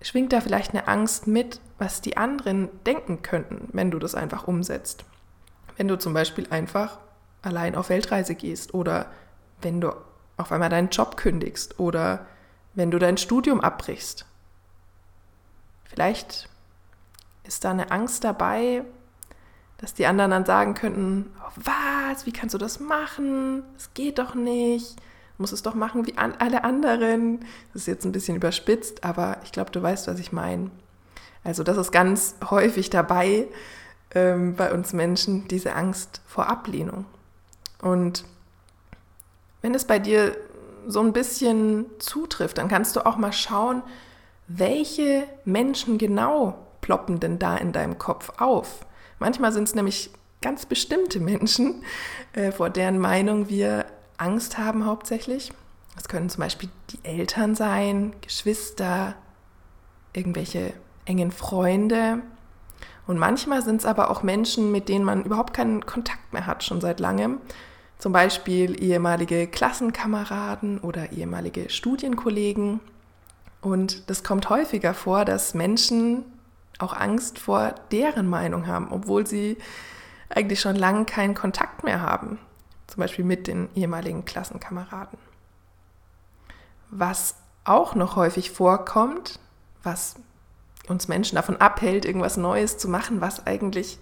schwingt 0.00 0.32
da 0.32 0.40
vielleicht 0.40 0.70
eine 0.70 0.88
Angst 0.88 1.26
mit, 1.26 1.60
was 1.76 2.00
die 2.00 2.16
anderen 2.16 2.70
denken 2.86 3.20
könnten, 3.20 3.68
wenn 3.74 3.90
du 3.90 3.98
das 3.98 4.14
einfach 4.14 4.48
umsetzt. 4.48 5.04
Wenn 5.76 5.88
du 5.88 5.98
zum 5.98 6.14
Beispiel 6.14 6.46
einfach 6.48 7.00
allein 7.42 7.74
auf 7.74 7.90
Weltreise 7.90 8.34
gehst 8.34 8.72
oder 8.72 9.10
wenn 9.60 9.78
du 9.82 9.92
auf 10.38 10.52
einmal 10.52 10.70
deinen 10.70 10.88
Job 10.88 11.18
kündigst 11.18 11.78
oder 11.78 12.24
wenn 12.72 12.90
du 12.90 12.98
dein 12.98 13.18
Studium 13.18 13.60
abbrichst. 13.60 14.24
Vielleicht 15.94 16.48
ist 17.44 17.64
da 17.64 17.70
eine 17.70 17.92
Angst 17.92 18.24
dabei, 18.24 18.82
dass 19.78 19.94
die 19.94 20.06
anderen 20.06 20.32
dann 20.32 20.44
sagen 20.44 20.74
könnten, 20.74 21.32
oh, 21.40 21.52
was, 21.54 22.26
wie 22.26 22.32
kannst 22.32 22.52
du 22.52 22.58
das 22.58 22.80
machen? 22.80 23.62
Das 23.74 23.94
geht 23.94 24.18
doch 24.18 24.34
nicht. 24.34 24.96
Du 24.96 25.42
musst 25.42 25.52
es 25.52 25.62
doch 25.62 25.76
machen 25.76 26.04
wie 26.04 26.18
an 26.18 26.34
alle 26.40 26.64
anderen. 26.64 27.44
Das 27.72 27.82
ist 27.82 27.86
jetzt 27.86 28.04
ein 28.04 28.10
bisschen 28.10 28.34
überspitzt, 28.34 29.04
aber 29.04 29.36
ich 29.44 29.52
glaube, 29.52 29.70
du 29.70 29.80
weißt, 29.80 30.08
was 30.08 30.18
ich 30.18 30.32
meine. 30.32 30.72
Also 31.44 31.62
das 31.62 31.76
ist 31.76 31.92
ganz 31.92 32.34
häufig 32.50 32.90
dabei 32.90 33.46
ähm, 34.16 34.56
bei 34.56 34.72
uns 34.72 34.94
Menschen, 34.94 35.46
diese 35.46 35.76
Angst 35.76 36.22
vor 36.26 36.48
Ablehnung. 36.48 37.04
Und 37.80 38.24
wenn 39.62 39.76
es 39.76 39.84
bei 39.84 40.00
dir 40.00 40.36
so 40.88 41.00
ein 41.00 41.12
bisschen 41.12 41.86
zutrifft, 42.00 42.58
dann 42.58 42.66
kannst 42.66 42.96
du 42.96 43.06
auch 43.06 43.16
mal 43.16 43.32
schauen, 43.32 43.84
welche 44.46 45.24
Menschen 45.44 45.98
genau 45.98 46.58
ploppen 46.80 47.20
denn 47.20 47.38
da 47.38 47.56
in 47.56 47.72
deinem 47.72 47.98
Kopf 47.98 48.30
auf. 48.38 48.86
Manchmal 49.18 49.52
sind 49.52 49.64
es 49.64 49.74
nämlich 49.74 50.10
ganz 50.42 50.66
bestimmte 50.66 51.20
Menschen, 51.20 51.82
äh, 52.32 52.52
vor 52.52 52.70
deren 52.70 52.98
Meinung 52.98 53.48
wir 53.48 53.86
Angst 54.18 54.58
haben 54.58 54.84
hauptsächlich. 54.84 55.52
Es 55.96 56.08
können 56.08 56.28
zum 56.28 56.42
Beispiel 56.42 56.68
die 56.90 57.04
Eltern 57.04 57.54
sein, 57.54 58.14
Geschwister, 58.20 59.14
irgendwelche 60.12 60.72
engen 61.04 61.30
Freunde. 61.30 62.22
Und 63.06 63.18
manchmal 63.18 63.62
sind 63.62 63.80
es 63.80 63.86
aber 63.86 64.10
auch 64.10 64.22
Menschen, 64.22 64.72
mit 64.72 64.88
denen 64.88 65.04
man 65.04 65.24
überhaupt 65.24 65.54
keinen 65.54 65.84
Kontakt 65.86 66.32
mehr 66.32 66.46
hat, 66.46 66.64
schon 66.64 66.80
seit 66.80 67.00
langem. 67.00 67.40
Zum 67.98 68.12
Beispiel 68.12 68.82
ehemalige 68.82 69.46
Klassenkameraden 69.46 70.78
oder 70.80 71.12
ehemalige 71.12 71.70
Studienkollegen. 71.70 72.80
Und 73.64 74.10
das 74.10 74.22
kommt 74.22 74.50
häufiger 74.50 74.92
vor, 74.92 75.24
dass 75.24 75.54
Menschen 75.54 76.22
auch 76.78 76.92
Angst 76.92 77.38
vor 77.38 77.74
deren 77.90 78.28
Meinung 78.28 78.66
haben, 78.66 78.92
obwohl 78.92 79.26
sie 79.26 79.56
eigentlich 80.28 80.60
schon 80.60 80.76
lange 80.76 81.06
keinen 81.06 81.34
Kontakt 81.34 81.82
mehr 81.82 82.02
haben. 82.02 82.38
Zum 82.86 83.00
Beispiel 83.00 83.24
mit 83.24 83.46
den 83.46 83.70
ehemaligen 83.74 84.26
Klassenkameraden. 84.26 85.18
Was 86.90 87.36
auch 87.64 87.94
noch 87.94 88.16
häufig 88.16 88.50
vorkommt, 88.50 89.40
was 89.82 90.16
uns 90.86 91.08
Menschen 91.08 91.36
davon 91.36 91.56
abhält, 91.56 92.04
irgendwas 92.04 92.36
Neues 92.36 92.76
zu 92.76 92.86
machen, 92.86 93.22
was 93.22 93.46
eigentlich 93.46 93.98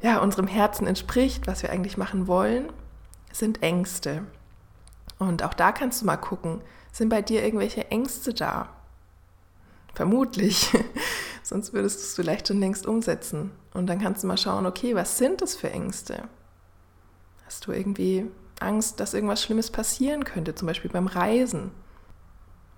ja, 0.00 0.18
unserem 0.18 0.48
Herzen 0.48 0.88
entspricht, 0.88 1.46
was 1.46 1.62
wir 1.62 1.70
eigentlich 1.70 1.96
machen 1.96 2.26
wollen, 2.26 2.72
sind 3.30 3.62
Ängste. 3.62 4.24
Und 5.20 5.44
auch 5.44 5.54
da 5.54 5.70
kannst 5.70 6.02
du 6.02 6.06
mal 6.06 6.16
gucken, 6.16 6.60
sind 6.90 7.08
bei 7.08 7.22
dir 7.22 7.44
irgendwelche 7.44 7.88
Ängste 7.92 8.34
da? 8.34 8.68
Vermutlich, 9.94 10.70
sonst 11.42 11.72
würdest 11.72 11.98
du 11.98 12.02
es 12.02 12.14
vielleicht 12.14 12.48
schon 12.48 12.60
längst 12.60 12.86
umsetzen. 12.86 13.50
Und 13.74 13.86
dann 13.86 14.00
kannst 14.00 14.22
du 14.22 14.26
mal 14.26 14.38
schauen, 14.38 14.66
okay, 14.66 14.94
was 14.94 15.18
sind 15.18 15.42
das 15.42 15.54
für 15.54 15.70
Ängste? 15.70 16.28
Hast 17.46 17.66
du 17.66 17.72
irgendwie 17.72 18.26
Angst, 18.60 19.00
dass 19.00 19.14
irgendwas 19.14 19.42
Schlimmes 19.42 19.70
passieren 19.70 20.24
könnte, 20.24 20.54
zum 20.54 20.66
Beispiel 20.66 20.90
beim 20.90 21.06
Reisen? 21.06 21.72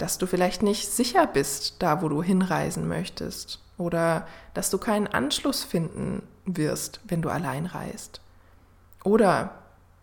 dass 0.03 0.19
du 0.19 0.27
vielleicht 0.27 0.65
nicht 0.65 0.91
sicher 0.91 1.29
bist, 1.29 1.77
da 1.79 2.03
wo 2.03 2.09
du 2.09 2.25
hinreisen 2.25 2.89
möchtest 2.89 3.63
oder 3.79 4.27
dass 4.53 4.69
du 4.69 4.79
keinen 4.79 5.07
Anschluss 5.07 5.63
finden 5.63 6.25
wirst, 6.45 7.01
wenn 7.05 7.23
du 7.23 7.29
allein 7.29 7.67
reist. 7.67 8.21
Oder 9.05 9.63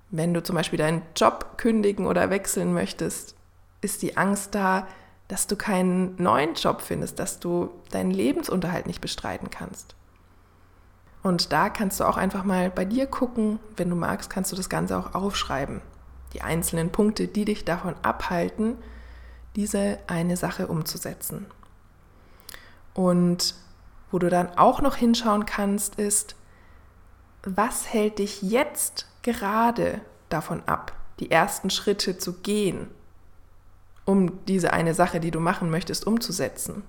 wenn 0.09 0.33
du 0.33 0.41
zum 0.41 0.55
Beispiel 0.55 0.79
deinen 0.79 1.01
Job 1.17 1.57
kündigen 1.57 2.07
oder 2.07 2.29
wechseln 2.29 2.73
möchtest, 2.73 3.35
ist 3.81 4.01
die 4.01 4.15
Angst 4.15 4.55
da, 4.55 4.87
dass 5.29 5.47
du 5.47 5.55
keinen 5.55 6.21
neuen 6.21 6.55
Job 6.55 6.81
findest, 6.81 7.19
dass 7.19 7.39
du 7.39 7.69
deinen 7.91 8.11
Lebensunterhalt 8.11 8.87
nicht 8.87 8.99
bestreiten 8.99 9.49
kannst. 9.49 9.95
Und 11.21 11.53
da 11.53 11.69
kannst 11.69 11.99
du 11.99 12.05
auch 12.05 12.17
einfach 12.17 12.43
mal 12.43 12.69
bei 12.69 12.83
dir 12.83 13.05
gucken, 13.05 13.59
wenn 13.77 13.89
du 13.89 13.95
magst, 13.95 14.29
kannst 14.29 14.51
du 14.51 14.55
das 14.55 14.69
Ganze 14.69 14.97
auch 14.97 15.13
aufschreiben. 15.13 15.81
Die 16.33 16.41
einzelnen 16.41 16.91
Punkte, 16.91 17.27
die 17.27 17.45
dich 17.45 17.63
davon 17.63 17.95
abhalten, 18.01 18.75
diese 19.55 19.99
eine 20.07 20.35
Sache 20.35 20.67
umzusetzen. 20.67 21.45
Und 22.95 23.53
wo 24.11 24.17
du 24.17 24.29
dann 24.29 24.57
auch 24.57 24.81
noch 24.81 24.95
hinschauen 24.95 25.45
kannst, 25.45 25.95
ist, 25.95 26.35
was 27.43 27.93
hält 27.93 28.17
dich 28.17 28.41
jetzt 28.41 29.07
gerade 29.21 30.01
davon 30.29 30.63
ab, 30.65 30.93
die 31.19 31.29
ersten 31.29 31.69
Schritte 31.69 32.17
zu 32.17 32.33
gehen, 32.33 32.87
um 34.09 34.43
diese 34.47 34.73
eine 34.73 34.95
Sache, 34.95 35.19
die 35.19 35.29
du 35.29 35.39
machen 35.39 35.69
möchtest, 35.69 36.07
umzusetzen. 36.07 36.81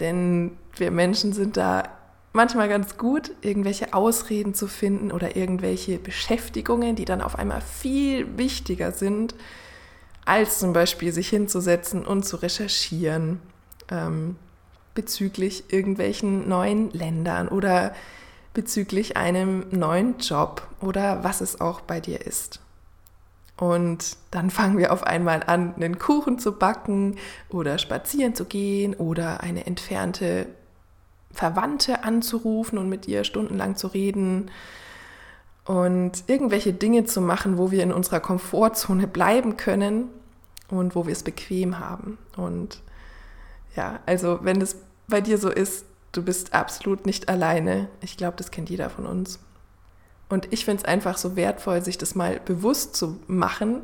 Denn 0.00 0.58
wir 0.74 0.90
Menschen 0.90 1.32
sind 1.32 1.56
da 1.56 1.84
manchmal 2.32 2.68
ganz 2.68 2.98
gut, 2.98 3.32
irgendwelche 3.42 3.94
Ausreden 3.94 4.52
zu 4.52 4.66
finden 4.66 5.12
oder 5.12 5.36
irgendwelche 5.36 5.98
Beschäftigungen, 5.98 6.96
die 6.96 7.04
dann 7.04 7.22
auf 7.22 7.38
einmal 7.38 7.60
viel 7.60 8.36
wichtiger 8.36 8.90
sind, 8.90 9.34
als 10.24 10.58
zum 10.58 10.72
Beispiel 10.72 11.12
sich 11.12 11.28
hinzusetzen 11.28 12.04
und 12.04 12.24
zu 12.24 12.36
recherchieren 12.36 13.40
ähm, 13.88 14.34
bezüglich 14.94 15.72
irgendwelchen 15.72 16.48
neuen 16.48 16.90
Ländern 16.90 17.48
oder 17.48 17.94
bezüglich 18.52 19.16
einem 19.16 19.66
neuen 19.70 20.18
Job 20.18 20.66
oder 20.80 21.22
was 21.22 21.40
es 21.40 21.60
auch 21.60 21.82
bei 21.82 22.00
dir 22.00 22.26
ist. 22.26 22.60
Und 23.56 24.16
dann 24.30 24.50
fangen 24.50 24.76
wir 24.76 24.92
auf 24.92 25.02
einmal 25.02 25.42
an, 25.46 25.74
einen 25.76 25.98
Kuchen 25.98 26.38
zu 26.38 26.52
backen 26.52 27.16
oder 27.48 27.78
spazieren 27.78 28.34
zu 28.34 28.44
gehen 28.44 28.94
oder 28.94 29.40
eine 29.40 29.66
entfernte 29.66 30.46
Verwandte 31.30 32.04
anzurufen 32.04 32.78
und 32.78 32.88
mit 32.88 33.08
ihr 33.08 33.24
stundenlang 33.24 33.76
zu 33.76 33.88
reden 33.88 34.50
und 35.66 36.24
irgendwelche 36.28 36.72
Dinge 36.72 37.04
zu 37.04 37.20
machen, 37.20 37.58
wo 37.58 37.70
wir 37.70 37.82
in 37.82 37.92
unserer 37.92 38.20
Komfortzone 38.20 39.06
bleiben 39.06 39.56
können 39.56 40.08
und 40.68 40.94
wo 40.94 41.06
wir 41.06 41.12
es 41.12 41.22
bequem 41.22 41.78
haben. 41.78 42.18
Und 42.36 42.82
ja, 43.74 44.00
also 44.06 44.40
wenn 44.42 44.60
es 44.60 44.76
bei 45.08 45.20
dir 45.20 45.38
so 45.38 45.50
ist, 45.50 45.84
du 46.12 46.22
bist 46.22 46.54
absolut 46.54 47.04
nicht 47.04 47.28
alleine. 47.28 47.88
Ich 48.00 48.16
glaube, 48.16 48.36
das 48.36 48.50
kennt 48.50 48.70
jeder 48.70 48.90
von 48.90 49.06
uns. 49.06 49.40
Und 50.28 50.52
ich 50.52 50.64
finde 50.64 50.82
es 50.82 50.88
einfach 50.88 51.18
so 51.18 51.36
wertvoll, 51.36 51.82
sich 51.82 51.98
das 51.98 52.14
mal 52.14 52.40
bewusst 52.44 52.96
zu 52.96 53.20
machen. 53.26 53.82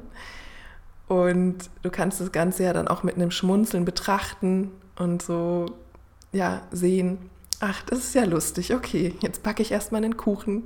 Und 1.07 1.71
du 1.83 1.91
kannst 1.91 2.21
das 2.21 2.33
Ganze 2.33 2.65
ja 2.65 2.73
dann 2.73 2.89
auch 2.89 3.03
mit 3.03 3.17
einem 3.17 3.31
Schmunzeln 3.31 3.85
betrachten 3.85 4.73
und 4.97 5.23
so, 5.23 5.67
ja, 6.33 6.63
sehen, 6.71 7.19
ach, 7.61 7.83
das 7.83 8.01
ist 8.01 8.15
ja 8.15 8.25
lustig, 8.25 8.75
okay, 8.75 9.15
jetzt 9.21 9.43
backe 9.43 9.63
ich 9.63 9.71
erstmal 9.71 10.03
einen 10.03 10.17
Kuchen, 10.17 10.65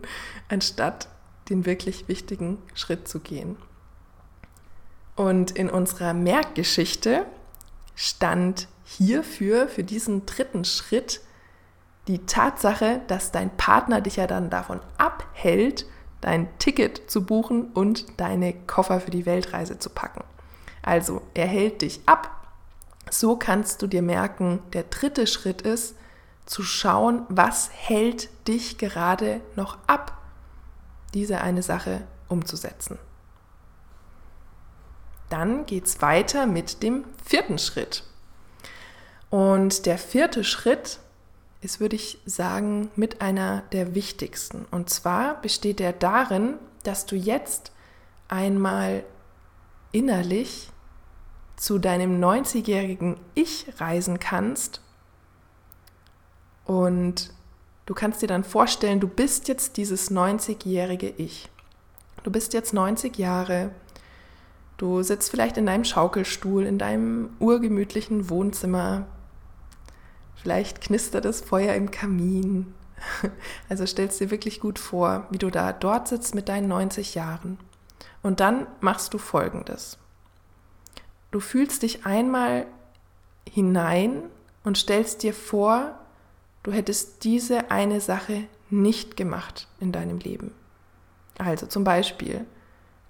anstatt 0.49 1.09
den 1.50 1.66
wirklich 1.66 2.09
wichtigen 2.09 2.59
Schritt 2.75 3.06
zu 3.06 3.21
gehen. 3.21 3.56
Und 5.14 5.52
in 5.52 5.71
unserer 5.71 6.14
Merkgeschichte 6.14 7.25
stand 7.95 8.68
hierfür, 8.85 9.68
für 9.68 9.85
diesen 9.85 10.26
dritten 10.26 10.64
Schritt, 10.64 11.21
die 12.09 12.25
Tatsache, 12.27 13.01
dass 13.09 13.33
dein 13.33 13.57
Partner 13.57 14.01
dich 14.01 14.17
ja 14.17 14.27
dann 14.27 14.51
davon 14.51 14.81
abhält, 14.97 15.87
dein 16.21 16.49
Ticket 16.59 17.11
zu 17.11 17.25
buchen 17.25 17.73
und 17.73 18.21
deine 18.21 18.53
Koffer 18.53 19.01
für 19.01 19.11
die 19.11 19.27
Weltreise 19.27 19.79
zu 19.79 19.91
packen. 19.91 20.25
Also 20.83 21.23
er 21.35 21.47
hält 21.47 21.83
dich 21.83 22.01
ab. 22.07 22.31
So 23.11 23.37
kannst 23.37 23.83
du 23.83 23.87
dir 23.87 24.03
merken, 24.03 24.61
der 24.73 24.85
dritte 24.85 25.27
Schritt 25.27 25.63
ist, 25.63 25.97
zu 26.47 26.63
schauen, 26.63 27.27
was 27.29 27.71
hält 27.73 28.29
dich 28.47 28.79
gerade 28.79 29.41
noch 29.57 29.79
ab, 29.89 30.17
diese 31.13 31.41
eine 31.41 31.63
Sache 31.63 32.03
umzusetzen. 32.29 32.99
Dann 35.29 35.67
geht 35.67 35.87
es 35.87 36.03
weiter 36.03 36.47
mit 36.47 36.85
dem 36.85 37.05
vierten 37.25 37.59
Schritt. 37.59 38.05
Und 39.29 39.87
der 39.87 39.99
vierte 39.99 40.45
Schritt 40.45 41.01
ist, 41.61 41.81
würde 41.81 41.97
ich 41.97 42.19
sagen, 42.27 42.91
mit 42.97 43.21
einer 43.21 43.63
der 43.73 43.95
wichtigsten. 43.95 44.67
Und 44.71 44.91
zwar 44.91 45.41
besteht 45.41 45.81
er 45.81 45.93
darin, 45.93 46.55
dass 46.83 47.07
du 47.07 47.17
jetzt 47.17 47.73
einmal 48.29 49.05
innerlich 49.93 50.71
zu 51.57 51.79
deinem 51.79 52.21
90-jährigen 52.23 53.17
Ich 53.35 53.67
reisen 53.79 54.19
kannst 54.21 54.81
Und 56.67 57.33
du 57.87 57.95
kannst 57.95 58.21
dir 58.21 58.27
dann 58.27 58.45
vorstellen, 58.45 59.01
du 59.01 59.09
bist 59.09 59.49
jetzt 59.49 59.77
dieses 59.77 60.11
90-jährige 60.11 61.09
Ich. 61.17 61.49
Du 62.25 62.31
bist 62.31 62.53
jetzt 62.53 62.75
90 62.75 63.17
Jahre. 63.19 63.71
Du 64.77 65.03
sitzt 65.03 65.31
vielleicht 65.31 65.57
in 65.57 65.67
deinem 65.67 65.85
Schaukelstuhl, 65.85 66.67
in 66.67 66.79
deinem 66.79 67.31
urgemütlichen 67.39 68.29
Wohnzimmer. 68.29 69.07
Vielleicht 70.37 70.81
knistert 70.81 71.25
das 71.25 71.40
Feuer 71.40 71.75
im 71.75 71.90
Kamin. 71.90 72.75
Also 73.69 73.85
stellst 73.85 74.21
dir 74.21 74.31
wirklich 74.31 74.61
gut 74.61 74.78
vor, 74.78 75.26
wie 75.31 75.38
du 75.38 75.50
da 75.50 75.73
dort 75.73 76.09
sitzt 76.09 76.35
mit 76.35 76.49
deinen 76.49 76.69
90 76.69 77.14
Jahren. 77.14 77.59
Und 78.23 78.40
dann 78.40 78.66
machst 78.81 79.12
du 79.12 79.19
Folgendes. 79.19 79.99
Du 81.31 81.40
fühlst 81.40 81.83
dich 81.83 82.07
einmal 82.07 82.66
hinein 83.50 84.23
und 84.64 84.78
stellst 84.78 85.23
dir 85.23 85.35
vor, 85.35 85.99
du 86.62 86.73
hättest 86.73 87.25
diese 87.25 87.71
eine 87.71 88.00
Sache 88.00 88.45
nicht 88.71 89.16
gemacht 89.16 89.69
in 89.78 89.93
deinem 89.93 90.19
Leben. 90.19 90.52
Also 91.38 91.66
zum 91.66 91.85
Beispiel 91.85 92.47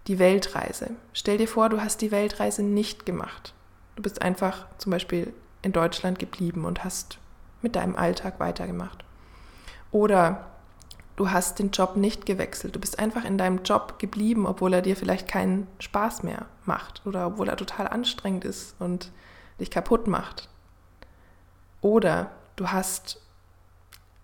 die 0.07 0.19
Weltreise. 0.19 0.91
Stell 1.13 1.39
dir 1.39 1.49
vor, 1.49 1.69
du 1.69 1.81
hast 1.81 2.01
die 2.01 2.11
Weltreise 2.11 2.63
nicht 2.63 3.07
gemacht. 3.07 3.55
Du 3.97 4.03
bist 4.03 4.23
einfach 4.23 4.67
zum 4.79 4.91
Beispiel 4.91 5.33
in 5.67 5.73
Deutschland 5.73 6.19
geblieben 6.19 6.65
und 6.65 6.85
hast 6.85 7.19
mit 7.61 7.75
deinem 7.75 7.97
Alltag 7.97 8.39
weitergemacht. 8.39 9.05
Oder 9.91 10.47
du 11.17 11.31
hast 11.31 11.59
den 11.59 11.73
Job 11.73 11.97
nicht 11.97 12.25
gewechselt. 12.25 12.77
Du 12.77 12.79
bist 12.79 13.01
einfach 13.01 13.25
in 13.25 13.37
deinem 13.37 13.65
Job 13.65 13.99
geblieben, 13.99 14.47
obwohl 14.47 14.73
er 14.73 14.83
dir 14.83 14.97
vielleicht 14.97 15.27
keinen 15.27 15.67
Spaß 15.81 16.23
mehr 16.23 16.47
macht 16.65 17.03
oder 17.05 17.27
obwohl 17.27 17.49
er 17.49 17.57
total 17.57 17.89
anstrengend 17.89 18.45
ist 18.45 18.77
und 18.79 19.11
dich 19.59 19.71
kaputt 19.71 20.07
macht. 20.07 20.49
Oder 21.81 22.31
du 22.55 22.69
hast 22.69 23.21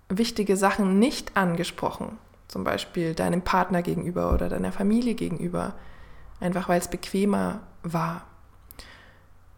wichtige 0.08 0.56
Sachen 0.56 1.00
nicht 1.00 1.36
angesprochen, 1.36 2.18
zum 2.46 2.62
Beispiel 2.62 3.14
deinem 3.14 3.42
Partner 3.42 3.82
gegenüber 3.82 4.32
oder 4.32 4.48
deiner 4.48 4.70
Familie 4.70 5.14
gegenüber, 5.14 5.74
einfach 6.38 6.68
weil 6.68 6.78
es 6.78 6.88
bequemer 6.88 7.60
war. 7.82 8.26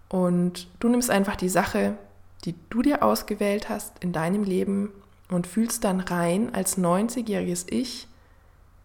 Und 0.09 0.69
du 0.81 0.89
nimmst 0.89 1.11
einfach 1.11 1.37
die 1.37 1.49
Sache, 1.49 1.97
die 2.45 2.55
du 2.71 2.83
dir 2.83 3.03
ausgewählt 3.03 3.69
hast 3.69 4.03
in 4.03 4.13
deinem 4.13 4.45
Leben 4.45 4.91
und 5.29 5.47
fühlst 5.47 5.85
dann 5.85 6.01
rein 6.01 6.55
als 6.55 6.79
90-jähriges 6.79 7.67
Ich, 7.71 8.07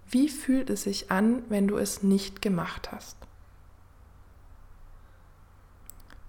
wie 0.10 0.30
fühlt 0.30 0.70
es 0.70 0.84
sich 0.84 1.12
an, 1.12 1.44
wenn 1.50 1.68
du 1.68 1.78
es 1.78 2.02
nicht 2.02 2.42
gemacht 2.42 2.92
hast? 2.92 3.18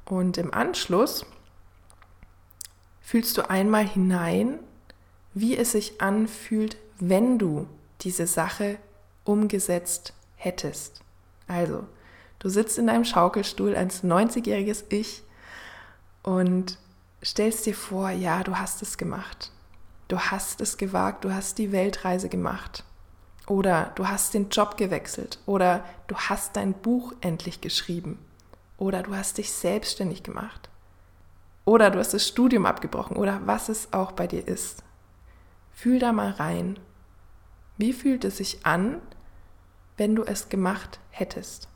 Und 0.05 0.39
im 0.39 0.53
Anschluss 0.53 1.25
fühlst 3.01 3.39
du 3.39 3.49
einmal 3.49 3.87
hinein, 3.87 4.59
wie 5.35 5.57
es 5.57 5.73
sich 5.73 6.01
anfühlt, 6.01 6.77
wenn 6.99 7.39
du 7.39 7.69
diese 8.03 8.27
Sache 8.27 8.79
umgesetzt 9.25 10.13
hättest. 10.35 11.03
Also, 11.47 11.87
du 12.41 12.49
sitzt 12.49 12.77
in 12.79 12.89
deinem 12.89 13.05
Schaukelstuhl 13.05 13.77
als 13.77 14.03
90-jähriges 14.03 14.85
Ich 14.89 15.23
und 16.23 16.79
stellst 17.25 17.67
dir 17.67 17.75
vor, 17.75 18.11
ja, 18.11 18.43
du 18.43 18.57
hast 18.57 18.83
es 18.83 18.99
gemacht. 18.99 19.53
Du 20.09 20.19
hast 20.19 20.61
es 20.61 20.77
gewagt, 20.77 21.25
du 21.25 21.33
hast 21.33 21.59
die 21.59 21.71
Weltreise 21.71 22.29
gemacht. 22.29 22.83
Oder 23.47 23.93
du 23.95 24.09
hast 24.09 24.35
den 24.35 24.49
Job 24.49 24.77
gewechselt. 24.77 25.39
Oder 25.47 25.85
du 26.09 26.17
hast 26.17 26.57
dein 26.57 26.73
Buch 26.73 27.13
endlich 27.21 27.61
geschrieben. 27.61 28.19
Oder 28.77 29.03
du 29.03 29.15
hast 29.15 29.39
dich 29.39 29.53
selbstständig 29.53 30.23
gemacht. 30.23 30.69
Oder 31.65 31.91
du 31.91 31.99
hast 31.99 32.15
das 32.15 32.27
Studium 32.27 32.67
abgebrochen. 32.67 33.17
Oder 33.17 33.41
was 33.47 33.69
es 33.69 33.93
auch 33.93 34.13
bei 34.13 34.27
dir 34.27 34.47
ist. 34.47 34.83
Fühl 35.73 35.99
da 35.99 36.13
mal 36.13 36.31
rein. 36.31 36.79
Wie 37.77 37.93
fühlt 37.93 38.25
es 38.25 38.39
sich 38.39 38.67
an, 38.67 39.01
wenn 39.97 40.15
du 40.15 40.25
es 40.25 40.49
gemacht 40.49 41.01
hättest? 41.11 41.70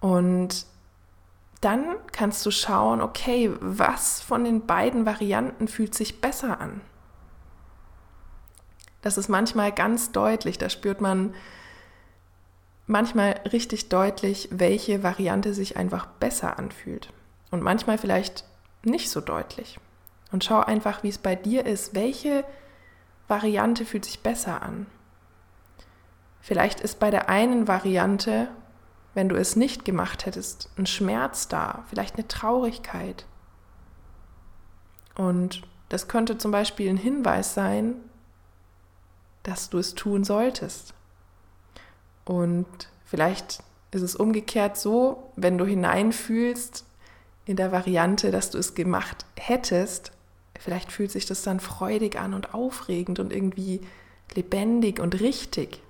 Und 0.00 0.66
dann 1.60 1.96
kannst 2.12 2.44
du 2.46 2.50
schauen, 2.50 3.00
okay, 3.02 3.50
was 3.60 4.20
von 4.20 4.44
den 4.44 4.66
beiden 4.66 5.04
Varianten 5.04 5.68
fühlt 5.68 5.94
sich 5.94 6.20
besser 6.20 6.60
an? 6.60 6.80
Das 9.02 9.18
ist 9.18 9.28
manchmal 9.28 9.72
ganz 9.72 10.12
deutlich, 10.12 10.58
da 10.58 10.68
spürt 10.68 11.00
man 11.00 11.34
manchmal 12.86 13.40
richtig 13.52 13.88
deutlich, 13.88 14.48
welche 14.50 15.02
Variante 15.02 15.54
sich 15.54 15.76
einfach 15.76 16.06
besser 16.06 16.58
anfühlt. 16.58 17.12
Und 17.50 17.62
manchmal 17.62 17.98
vielleicht 17.98 18.44
nicht 18.82 19.10
so 19.10 19.20
deutlich. 19.20 19.78
Und 20.32 20.44
schau 20.44 20.60
einfach, 20.60 21.02
wie 21.02 21.08
es 21.08 21.18
bei 21.18 21.34
dir 21.34 21.66
ist. 21.66 21.94
Welche 21.94 22.44
Variante 23.28 23.84
fühlt 23.84 24.04
sich 24.04 24.20
besser 24.20 24.62
an? 24.62 24.86
Vielleicht 26.40 26.80
ist 26.80 27.00
bei 27.00 27.10
der 27.10 27.28
einen 27.28 27.68
Variante 27.68 28.48
wenn 29.14 29.28
du 29.28 29.36
es 29.36 29.56
nicht 29.56 29.84
gemacht 29.84 30.26
hättest, 30.26 30.70
ein 30.76 30.86
Schmerz 30.86 31.48
da, 31.48 31.84
vielleicht 31.88 32.16
eine 32.16 32.28
Traurigkeit. 32.28 33.26
Und 35.16 35.62
das 35.88 36.08
könnte 36.08 36.38
zum 36.38 36.52
Beispiel 36.52 36.88
ein 36.88 36.96
Hinweis 36.96 37.54
sein, 37.54 37.96
dass 39.42 39.70
du 39.70 39.78
es 39.78 39.94
tun 39.94 40.24
solltest. 40.24 40.94
Und 42.24 42.66
vielleicht 43.04 43.62
ist 43.90 44.02
es 44.02 44.14
umgekehrt 44.14 44.76
so, 44.76 45.32
wenn 45.36 45.58
du 45.58 45.64
hineinfühlst 45.64 46.84
in 47.44 47.56
der 47.56 47.72
Variante, 47.72 48.30
dass 48.30 48.50
du 48.50 48.58
es 48.58 48.74
gemacht 48.74 49.26
hättest, 49.36 50.12
vielleicht 50.58 50.92
fühlt 50.92 51.10
sich 51.10 51.26
das 51.26 51.42
dann 51.42 51.58
freudig 51.58 52.18
an 52.20 52.34
und 52.34 52.54
aufregend 52.54 53.18
und 53.18 53.32
irgendwie 53.32 53.80
lebendig 54.34 55.00
und 55.00 55.20
richtig. 55.20 55.82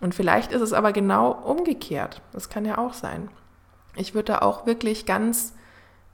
Und 0.00 0.14
vielleicht 0.14 0.52
ist 0.52 0.62
es 0.62 0.72
aber 0.72 0.92
genau 0.92 1.30
umgekehrt. 1.30 2.22
Das 2.32 2.48
kann 2.48 2.64
ja 2.64 2.78
auch 2.78 2.94
sein. 2.94 3.28
Ich 3.96 4.14
würde 4.14 4.32
da 4.32 4.38
auch 4.38 4.66
wirklich 4.66 5.04
ganz 5.06 5.54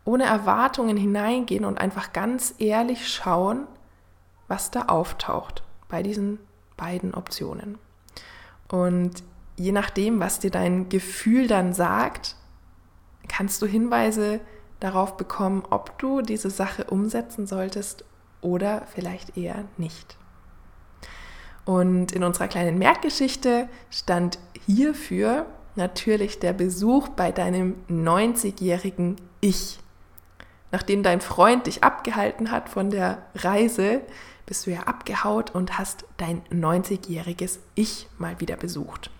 ohne 0.04 0.24
Erwartungen 0.24 0.96
hineingehen 0.96 1.64
und 1.64 1.78
einfach 1.78 2.12
ganz 2.12 2.54
ehrlich 2.58 3.08
schauen, 3.08 3.66
was 4.48 4.70
da 4.70 4.82
auftaucht 4.82 5.62
bei 5.88 6.02
diesen 6.02 6.38
beiden 6.76 7.14
Optionen. 7.14 7.78
Und 8.68 9.22
je 9.56 9.72
nachdem, 9.72 10.20
was 10.20 10.38
dir 10.38 10.50
dein 10.50 10.88
Gefühl 10.88 11.46
dann 11.46 11.72
sagt, 11.72 12.36
kannst 13.28 13.62
du 13.62 13.66
Hinweise 13.66 14.40
darauf 14.80 15.16
bekommen, 15.16 15.64
ob 15.70 15.98
du 15.98 16.22
diese 16.22 16.50
Sache 16.50 16.84
umsetzen 16.84 17.46
solltest 17.46 18.04
oder 18.40 18.82
vielleicht 18.86 19.36
eher 19.36 19.64
nicht. 19.76 20.16
Und 21.66 22.12
in 22.12 22.24
unserer 22.24 22.48
kleinen 22.48 22.78
Merkgeschichte 22.78 23.68
stand 23.90 24.38
hierfür 24.66 25.46
natürlich 25.74 26.38
der 26.38 26.54
Besuch 26.54 27.08
bei 27.08 27.32
deinem 27.32 27.74
90-jährigen 27.90 29.16
Ich. 29.40 29.80
Nachdem 30.72 31.02
dein 31.02 31.20
Freund 31.20 31.66
dich 31.66 31.84
abgehalten 31.84 32.50
hat 32.50 32.68
von 32.68 32.90
der 32.90 33.18
Reise, 33.34 34.00
bist 34.46 34.66
du 34.66 34.70
ja 34.70 34.84
abgehaut 34.84 35.54
und 35.54 35.76
hast 35.76 36.04
dein 36.16 36.42
90-jähriges 36.52 37.58
Ich 37.74 38.08
mal 38.16 38.40
wieder 38.40 38.56
besucht. 38.56 39.10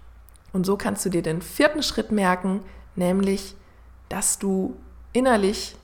Und 0.53 0.65
so 0.65 0.77
kannst 0.77 1.05
du 1.05 1.11
dir 1.11 1.23
den 1.23 1.43
vierten 1.43 1.83
Schritt 1.83 2.13
merken, 2.13 2.61
nämlich, 2.95 3.57
dass 4.09 4.39
du 4.39 4.77
innerlich 5.13 5.77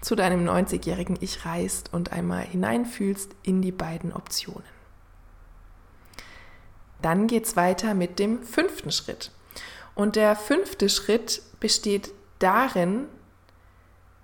zu 0.00 0.16
deinem 0.16 0.46
90-jährigen 0.46 1.16
Ich 1.20 1.44
reist 1.44 1.92
und 1.92 2.12
einmal 2.12 2.42
hineinfühlst 2.42 3.34
in 3.44 3.62
die 3.62 3.72
beiden 3.72 4.12
Optionen. 4.12 4.77
Dann 7.02 7.26
geht 7.26 7.46
es 7.46 7.56
weiter 7.56 7.94
mit 7.94 8.18
dem 8.18 8.42
fünften 8.42 8.90
Schritt. 8.90 9.30
Und 9.94 10.16
der 10.16 10.36
fünfte 10.36 10.88
Schritt 10.88 11.42
besteht 11.60 12.12
darin, 12.38 13.06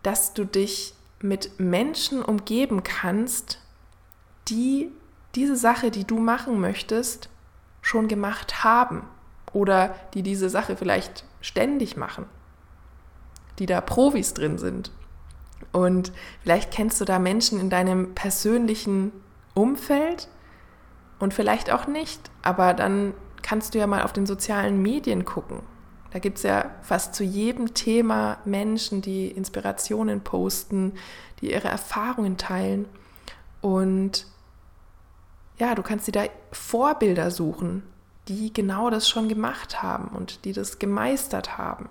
dass 0.02 0.34
du 0.34 0.44
dich 0.44 0.94
mit 1.20 1.58
Menschen 1.58 2.22
umgeben 2.22 2.82
kannst, 2.82 3.58
die 4.48 4.90
diese 5.34 5.56
Sache, 5.56 5.90
die 5.90 6.04
du 6.04 6.18
machen 6.18 6.60
möchtest, 6.60 7.28
schon 7.80 8.08
gemacht 8.08 8.62
haben 8.62 9.02
oder 9.52 9.94
die 10.14 10.22
diese 10.22 10.48
Sache 10.48 10.76
vielleicht 10.76 11.24
ständig 11.40 11.96
machen, 11.96 12.26
die 13.58 13.66
da 13.66 13.80
Profis 13.80 14.34
drin 14.34 14.58
sind. 14.58 14.90
Und 15.72 16.12
vielleicht 16.42 16.70
kennst 16.70 17.00
du 17.00 17.04
da 17.04 17.18
Menschen 17.18 17.58
in 17.58 17.70
deinem 17.70 18.14
persönlichen 18.14 19.12
Umfeld, 19.54 20.28
und 21.24 21.34
vielleicht 21.34 21.72
auch 21.72 21.86
nicht, 21.86 22.30
aber 22.42 22.74
dann 22.74 23.14
kannst 23.42 23.74
du 23.74 23.78
ja 23.78 23.86
mal 23.86 24.02
auf 24.02 24.12
den 24.12 24.26
sozialen 24.26 24.80
Medien 24.80 25.24
gucken. 25.24 25.60
Da 26.12 26.18
gibt 26.20 26.36
es 26.36 26.44
ja 26.44 26.70
fast 26.82 27.14
zu 27.14 27.24
jedem 27.24 27.74
Thema 27.74 28.38
Menschen, 28.44 29.02
die 29.02 29.28
Inspirationen 29.28 30.20
posten, 30.20 30.92
die 31.40 31.50
ihre 31.50 31.68
Erfahrungen 31.68 32.36
teilen. 32.36 32.86
Und 33.60 34.26
ja, 35.58 35.74
du 35.74 35.82
kannst 35.82 36.06
dir 36.06 36.12
da 36.12 36.24
Vorbilder 36.52 37.30
suchen, 37.30 37.82
die 38.28 38.52
genau 38.52 38.90
das 38.90 39.08
schon 39.08 39.28
gemacht 39.28 39.82
haben 39.82 40.14
und 40.14 40.44
die 40.44 40.52
das 40.52 40.78
gemeistert 40.78 41.58
haben. 41.58 41.88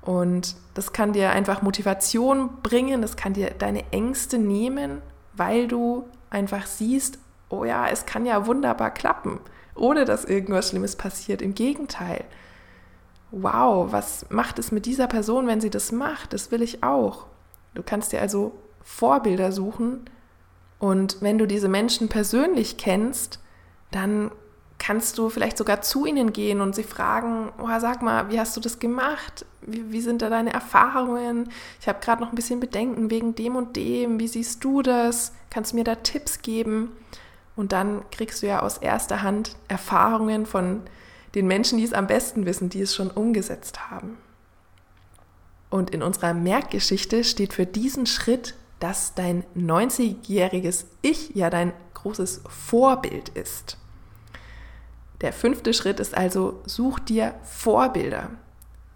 Und 0.00 0.54
das 0.74 0.92
kann 0.92 1.12
dir 1.12 1.30
einfach 1.30 1.60
Motivation 1.60 2.62
bringen, 2.62 3.02
das 3.02 3.16
kann 3.16 3.34
dir 3.34 3.50
deine 3.50 3.92
Ängste 3.92 4.38
nehmen, 4.38 5.02
weil 5.34 5.66
du 5.66 6.08
einfach 6.30 6.66
siehst, 6.66 7.18
oh 7.48 7.64
ja, 7.64 7.88
es 7.88 8.06
kann 8.06 8.26
ja 8.26 8.46
wunderbar 8.46 8.90
klappen, 8.90 9.40
ohne 9.74 10.04
dass 10.04 10.24
irgendwas 10.24 10.70
Schlimmes 10.70 10.96
passiert. 10.96 11.42
Im 11.42 11.54
Gegenteil. 11.54 12.24
Wow, 13.30 13.92
was 13.92 14.26
macht 14.30 14.58
es 14.58 14.72
mit 14.72 14.86
dieser 14.86 15.08
Person, 15.08 15.46
wenn 15.46 15.60
sie 15.60 15.70
das 15.70 15.92
macht? 15.92 16.32
Das 16.32 16.50
will 16.50 16.62
ich 16.62 16.82
auch. 16.82 17.26
Du 17.74 17.82
kannst 17.82 18.12
dir 18.12 18.20
also 18.20 18.52
Vorbilder 18.82 19.52
suchen 19.52 20.08
und 20.78 21.18
wenn 21.20 21.38
du 21.38 21.46
diese 21.46 21.68
Menschen 21.68 22.08
persönlich 22.08 22.76
kennst, 22.76 23.40
dann 23.90 24.30
kannst 24.78 25.16
du 25.16 25.30
vielleicht 25.30 25.56
sogar 25.56 25.80
zu 25.80 26.04
ihnen 26.04 26.32
gehen 26.32 26.60
und 26.60 26.74
sie 26.74 26.82
fragen, 26.82 27.50
oh, 27.58 27.68
sag 27.78 28.02
mal, 28.02 28.30
wie 28.30 28.38
hast 28.38 28.56
du 28.56 28.60
das 28.60 28.78
gemacht? 28.78 29.46
Wie, 29.62 29.90
wie 29.90 30.02
sind 30.02 30.20
da 30.20 30.28
deine 30.28 30.52
Erfahrungen? 30.52 31.48
Ich 31.80 31.88
habe 31.88 32.00
gerade 32.00 32.22
noch 32.22 32.30
ein 32.30 32.34
bisschen 32.34 32.60
Bedenken 32.60 33.10
wegen 33.10 33.34
dem 33.34 33.56
und 33.56 33.76
dem. 33.76 34.20
Wie 34.20 34.28
siehst 34.28 34.62
du 34.62 34.82
das? 34.82 35.32
Kannst 35.48 35.72
du 35.72 35.76
mir 35.76 35.84
da 35.84 35.94
Tipps 35.94 36.42
geben? 36.42 36.92
Und 37.56 37.72
dann 37.72 38.08
kriegst 38.10 38.42
du 38.42 38.46
ja 38.46 38.60
aus 38.60 38.78
erster 38.78 39.22
Hand 39.22 39.56
Erfahrungen 39.66 40.46
von 40.46 40.82
den 41.34 41.46
Menschen, 41.46 41.78
die 41.78 41.84
es 41.84 41.94
am 41.94 42.06
besten 42.06 42.46
wissen, 42.46 42.68
die 42.68 42.82
es 42.82 42.94
schon 42.94 43.10
umgesetzt 43.10 43.90
haben. 43.90 44.18
Und 45.70 45.90
in 45.90 46.02
unserer 46.02 46.34
Merkgeschichte 46.34 47.24
steht 47.24 47.54
für 47.54 47.66
diesen 47.66 48.06
Schritt, 48.06 48.54
dass 48.78 49.14
dein 49.14 49.44
90-jähriges 49.56 50.84
Ich 51.02 51.34
ja 51.34 51.50
dein 51.50 51.72
großes 51.94 52.42
Vorbild 52.48 53.30
ist. 53.30 53.78
Der 55.22 55.32
fünfte 55.32 55.72
Schritt 55.72 55.98
ist 55.98 56.16
also, 56.16 56.62
such 56.66 56.98
dir 57.00 57.34
Vorbilder. 57.42 58.30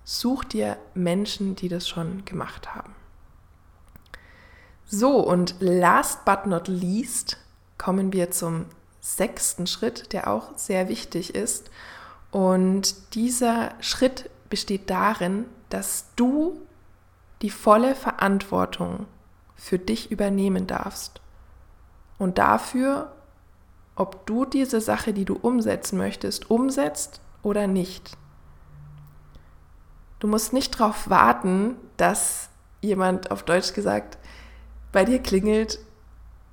Such 0.04 0.44
dir 0.44 0.76
Menschen, 0.94 1.56
die 1.56 1.68
das 1.68 1.88
schon 1.88 2.24
gemacht 2.24 2.74
haben. 2.74 2.94
So, 4.86 5.18
und 5.18 5.54
last 5.60 6.24
but 6.24 6.46
not 6.46 6.68
least 6.68 7.38
kommen 7.80 8.12
wir 8.12 8.30
zum 8.30 8.66
sechsten 9.00 9.66
Schritt, 9.66 10.12
der 10.12 10.28
auch 10.28 10.50
sehr 10.54 10.90
wichtig 10.90 11.34
ist. 11.34 11.70
Und 12.30 13.14
dieser 13.14 13.70
Schritt 13.80 14.28
besteht 14.50 14.90
darin, 14.90 15.46
dass 15.70 16.04
du 16.14 16.60
die 17.40 17.48
volle 17.48 17.94
Verantwortung 17.94 19.06
für 19.56 19.78
dich 19.78 20.10
übernehmen 20.10 20.66
darfst. 20.66 21.22
Und 22.18 22.36
dafür, 22.36 23.12
ob 23.96 24.26
du 24.26 24.44
diese 24.44 24.82
Sache, 24.82 25.14
die 25.14 25.24
du 25.24 25.34
umsetzen 25.34 25.96
möchtest, 25.96 26.50
umsetzt 26.50 27.22
oder 27.42 27.66
nicht. 27.66 28.10
Du 30.18 30.28
musst 30.28 30.52
nicht 30.52 30.78
darauf 30.78 31.08
warten, 31.08 31.76
dass 31.96 32.50
jemand 32.82 33.30
auf 33.30 33.42
Deutsch 33.42 33.72
gesagt 33.72 34.18
bei 34.92 35.06
dir 35.06 35.20
klingelt, 35.20 35.78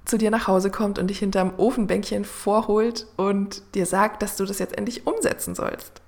zu 0.07 0.17
dir 0.17 0.31
nach 0.31 0.47
Hause 0.47 0.71
kommt 0.71 0.99
und 0.99 1.07
dich 1.07 1.19
hinterm 1.19 1.53
Ofenbänkchen 1.57 2.25
vorholt 2.25 3.07
und 3.17 3.61
dir 3.75 3.85
sagt, 3.85 4.21
dass 4.21 4.37
du 4.37 4.45
das 4.45 4.59
jetzt 4.59 4.77
endlich 4.77 5.05
umsetzen 5.05 5.53
sollst. 5.53 6.01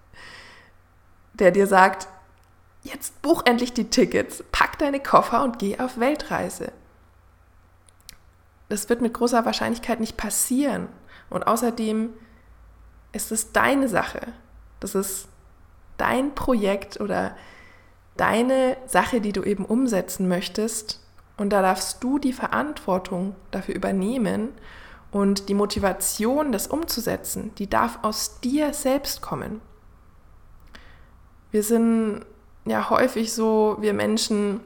Der 1.33 1.51
dir 1.51 1.67
sagt, 1.67 2.07
jetzt 2.83 3.21
buch 3.21 3.43
endlich 3.45 3.73
die 3.73 3.89
Tickets, 3.89 4.43
pack 4.51 4.77
deine 4.79 4.99
Koffer 4.99 5.43
und 5.43 5.59
geh 5.59 5.79
auf 5.79 5.99
Weltreise. 5.99 6.71
Das 8.69 8.87
wird 8.87 9.01
mit 9.01 9.13
großer 9.13 9.45
Wahrscheinlichkeit 9.45 9.99
nicht 9.99 10.15
passieren. 10.15 10.87
Und 11.29 11.47
außerdem 11.47 12.11
ist 13.11 13.31
es 13.31 13.51
deine 13.51 13.89
Sache. 13.89 14.21
Das 14.79 14.95
ist 14.95 15.27
dein 15.97 16.35
Projekt 16.35 17.01
oder 17.01 17.35
deine 18.15 18.77
Sache, 18.85 19.21
die 19.21 19.33
du 19.33 19.43
eben 19.43 19.65
umsetzen 19.65 20.27
möchtest. 20.27 21.01
Und 21.39 21.51
da 21.51 21.61
darfst 21.61 22.03
du 22.03 22.19
die 22.19 22.33
Verantwortung 22.33 23.33
dafür 23.49 23.73
übernehmen. 23.73 24.49
Und 25.09 25.49
die 25.49 25.53
Motivation, 25.55 26.51
das 26.51 26.67
umzusetzen, 26.67 27.51
die 27.57 27.67
darf 27.67 27.99
aus 28.03 28.41
dir 28.41 28.73
selbst 28.73 29.21
kommen. 29.21 29.61
Wir 31.49 31.63
sind 31.63 32.25
ja 32.65 32.89
häufig 32.91 33.33
so, 33.33 33.77
wir 33.79 33.93
Menschen, 33.93 34.59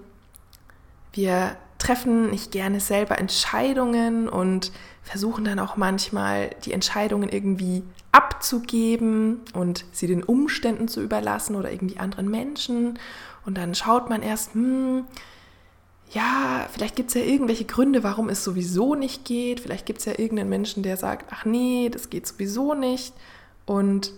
wir 1.13 1.55
treffen 1.77 2.31
nicht 2.31 2.51
gerne 2.51 2.79
selber 2.79 3.19
Entscheidungen 3.19 4.27
und 4.27 4.71
versuchen 5.03 5.45
dann 5.45 5.59
auch 5.59 5.77
manchmal 5.77 6.49
die 6.65 6.73
Entscheidungen 6.73 7.29
irgendwie 7.29 7.83
abzugeben 8.11 9.41
und 9.53 9.85
sie 9.91 10.07
den 10.07 10.23
Umständen 10.23 10.87
zu 10.87 11.01
überlassen 11.01 11.55
oder 11.55 11.71
irgendwie 11.71 11.99
anderen 11.99 12.29
Menschen. 12.29 12.99
Und 13.45 13.57
dann 13.57 13.75
schaut 13.75 14.09
man 14.09 14.23
erst, 14.23 14.55
hm, 14.55 15.05
ja, 16.13 16.67
vielleicht 16.71 16.95
gibt 16.95 17.09
es 17.09 17.15
ja 17.15 17.21
irgendwelche 17.21 17.65
Gründe, 17.65 18.03
warum 18.03 18.29
es 18.29 18.43
sowieso 18.43 18.93
nicht 18.95 19.25
geht. 19.25 19.59
Vielleicht 19.59 19.85
gibt 19.85 19.99
es 19.99 20.05
ja 20.05 20.13
irgendeinen 20.13 20.49
Menschen, 20.49 20.83
der 20.83 20.97
sagt, 20.97 21.31
ach 21.31 21.45
nee, 21.45 21.89
das 21.91 22.09
geht 22.09 22.27
sowieso 22.27 22.73
nicht. 22.75 23.13
Und 23.65 24.13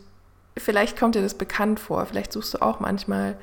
vielleicht 0.58 1.00
kommt 1.00 1.16
dir 1.16 1.22
das 1.22 1.36
bekannt 1.36 1.80
vor. 1.80 2.06
Vielleicht 2.06 2.34
suchst 2.34 2.54
du 2.54 2.62
auch 2.62 2.80
manchmal 2.80 3.38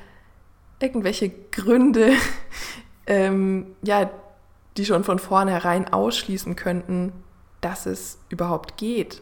irgendwelche 0.79 1.29
Gründe, 1.29 2.13
ähm, 3.07 3.75
ja, 3.81 4.09
die 4.77 4.85
schon 4.85 5.03
von 5.03 5.19
vornherein 5.19 5.91
ausschließen 5.91 6.55
könnten, 6.55 7.11
dass 7.61 7.85
es 7.85 8.19
überhaupt 8.29 8.77
geht, 8.77 9.21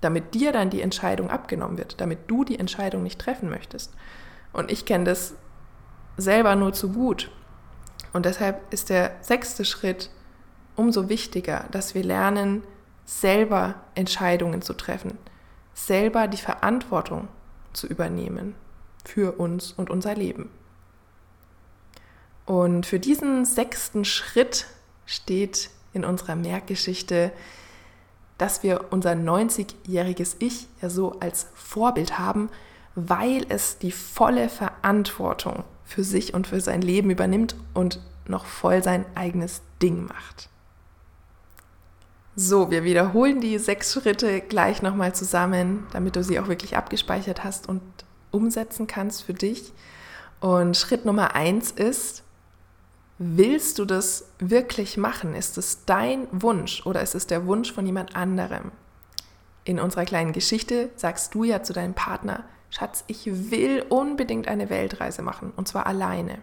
damit 0.00 0.34
dir 0.34 0.52
dann 0.52 0.70
die 0.70 0.82
Entscheidung 0.82 1.30
abgenommen 1.30 1.78
wird, 1.78 2.00
damit 2.00 2.20
du 2.28 2.44
die 2.44 2.58
Entscheidung 2.58 3.02
nicht 3.02 3.20
treffen 3.20 3.50
möchtest. 3.50 3.92
Und 4.52 4.70
ich 4.70 4.84
kenne 4.84 5.04
das 5.04 5.34
selber 6.16 6.56
nur 6.56 6.72
zu 6.72 6.90
gut. 6.90 7.30
Und 8.12 8.26
deshalb 8.26 8.72
ist 8.72 8.90
der 8.90 9.16
sechste 9.20 9.64
Schritt 9.64 10.10
umso 10.76 11.08
wichtiger, 11.08 11.66
dass 11.70 11.94
wir 11.94 12.04
lernen, 12.04 12.62
selber 13.04 13.74
Entscheidungen 13.94 14.62
zu 14.62 14.74
treffen, 14.74 15.18
selber 15.74 16.28
die 16.28 16.36
Verantwortung 16.38 17.28
zu 17.72 17.86
übernehmen 17.86 18.54
für 19.04 19.32
uns 19.32 19.72
und 19.72 19.90
unser 19.90 20.14
Leben. 20.14 20.50
Und 22.46 22.86
für 22.86 22.98
diesen 22.98 23.44
sechsten 23.44 24.04
Schritt 24.04 24.66
steht 25.06 25.70
in 25.92 26.04
unserer 26.04 26.36
Merkgeschichte, 26.36 27.32
dass 28.38 28.62
wir 28.62 28.86
unser 28.90 29.12
90-jähriges 29.12 30.36
Ich 30.38 30.68
ja 30.80 30.90
so 30.90 31.18
als 31.20 31.48
Vorbild 31.54 32.18
haben, 32.18 32.50
weil 32.94 33.46
es 33.48 33.78
die 33.78 33.92
volle 33.92 34.48
Verantwortung 34.48 35.64
für 35.84 36.04
sich 36.04 36.34
und 36.34 36.46
für 36.46 36.60
sein 36.60 36.82
Leben 36.82 37.10
übernimmt 37.10 37.56
und 37.74 38.00
noch 38.26 38.46
voll 38.46 38.82
sein 38.82 39.04
eigenes 39.14 39.62
Ding 39.82 40.06
macht. 40.06 40.48
So, 42.34 42.70
wir 42.70 42.84
wiederholen 42.84 43.40
die 43.40 43.58
sechs 43.58 43.92
Schritte 43.92 44.40
gleich 44.40 44.80
nochmal 44.80 45.14
zusammen, 45.14 45.86
damit 45.92 46.16
du 46.16 46.24
sie 46.24 46.40
auch 46.40 46.48
wirklich 46.48 46.76
abgespeichert 46.76 47.44
hast 47.44 47.68
und 47.68 47.82
umsetzen 48.30 48.86
kannst 48.86 49.22
für 49.22 49.34
dich. 49.34 49.72
Und 50.40 50.76
Schritt 50.76 51.04
Nummer 51.04 51.34
eins 51.34 51.70
ist, 51.70 52.24
Willst 53.24 53.78
du 53.78 53.84
das 53.84 54.24
wirklich 54.40 54.96
machen? 54.96 55.36
Ist 55.36 55.56
es 55.56 55.84
dein 55.84 56.26
Wunsch 56.32 56.84
oder 56.84 57.02
ist 57.02 57.14
es 57.14 57.28
der 57.28 57.46
Wunsch 57.46 57.72
von 57.72 57.86
jemand 57.86 58.16
anderem? 58.16 58.72
In 59.62 59.78
unserer 59.78 60.04
kleinen 60.04 60.32
Geschichte 60.32 60.90
sagst 60.96 61.32
du 61.32 61.44
ja 61.44 61.62
zu 61.62 61.72
deinem 61.72 61.94
Partner, 61.94 62.42
Schatz, 62.72 63.04
ich 63.06 63.26
will 63.50 63.84
unbedingt 63.90 64.48
eine 64.48 64.70
Weltreise 64.70 65.20
machen 65.20 65.52
und 65.54 65.68
zwar 65.68 65.86
alleine. 65.86 66.38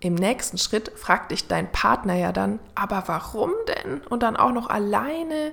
Im 0.00 0.16
nächsten 0.16 0.58
Schritt 0.58 0.90
fragt 0.96 1.30
dich 1.30 1.46
dein 1.46 1.70
Partner 1.70 2.14
ja 2.14 2.32
dann, 2.32 2.58
aber 2.74 3.04
warum 3.06 3.52
denn? 3.68 4.00
Und 4.08 4.24
dann 4.24 4.36
auch 4.36 4.50
noch 4.50 4.68
alleine. 4.68 5.52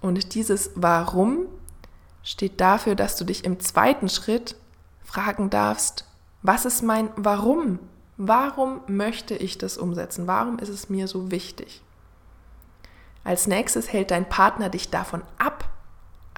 Und 0.00 0.34
dieses 0.34 0.70
Warum 0.74 1.46
steht 2.22 2.62
dafür, 2.62 2.94
dass 2.94 3.16
du 3.16 3.24
dich 3.24 3.44
im 3.44 3.60
zweiten 3.60 4.08
Schritt 4.08 4.56
fragen 5.04 5.50
darfst, 5.50 6.06
was 6.40 6.64
ist 6.64 6.82
mein 6.82 7.10
Warum? 7.16 7.78
Warum 8.16 8.80
möchte 8.86 9.34
ich 9.34 9.58
das 9.58 9.76
umsetzen? 9.76 10.26
Warum 10.26 10.58
ist 10.58 10.70
es 10.70 10.88
mir 10.88 11.06
so 11.08 11.30
wichtig? 11.30 11.82
Als 13.22 13.46
nächstes 13.46 13.92
hält 13.92 14.10
dein 14.10 14.28
Partner 14.30 14.70
dich 14.70 14.88
davon 14.88 15.22
ab, 15.36 15.68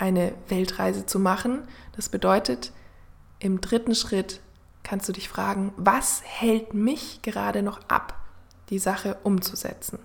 eine 0.02 0.34
Weltreise 0.48 1.06
zu 1.06 1.20
machen. 1.20 1.62
Das 1.94 2.08
bedeutet, 2.08 2.72
im 3.38 3.60
dritten 3.60 3.94
Schritt 3.94 4.40
kannst 4.82 5.08
du 5.08 5.12
dich 5.12 5.28
fragen, 5.28 5.72
was 5.76 6.22
hält 6.24 6.74
mich 6.74 7.22
gerade 7.22 7.62
noch 7.62 7.80
ab, 7.86 8.18
die 8.68 8.80
Sache 8.80 9.16
umzusetzen? 9.22 10.00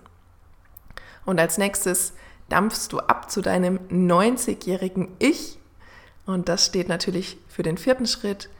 Und 1.26 1.40
als 1.40 1.58
nächstes 1.58 2.12
dampfst 2.48 2.90
du 2.92 3.00
ab 3.00 3.28
zu 3.28 3.42
deinem 3.42 3.80
90-jährigen 3.88 5.08
Ich. 5.18 5.58
Und 6.26 6.48
das 6.48 6.64
steht 6.64 6.88
natürlich 6.88 7.36
für 7.48 7.64
den 7.64 7.76
vierten 7.76 8.06
Schritt, 8.06 8.50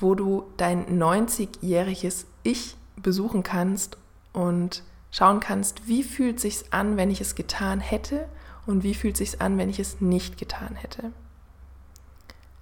wo 0.00 0.16
du 0.16 0.52
dein 0.56 1.00
90-jähriges 1.00 2.24
Ich 2.42 2.76
besuchen 2.96 3.44
kannst 3.44 3.96
und 4.32 4.82
schauen 5.12 5.38
kannst, 5.38 5.86
wie 5.86 6.02
fühlt 6.02 6.40
sich's 6.40 6.64
an, 6.72 6.96
wenn 6.96 7.10
ich 7.10 7.20
es 7.20 7.36
getan 7.36 7.78
hätte 7.78 8.28
und 8.66 8.82
wie 8.82 8.94
fühlt 8.94 9.16
sich's 9.16 9.40
an, 9.40 9.58
wenn 9.58 9.68
ich 9.68 9.78
es 9.78 10.00
nicht 10.00 10.38
getan 10.38 10.74
hätte. 10.76 11.12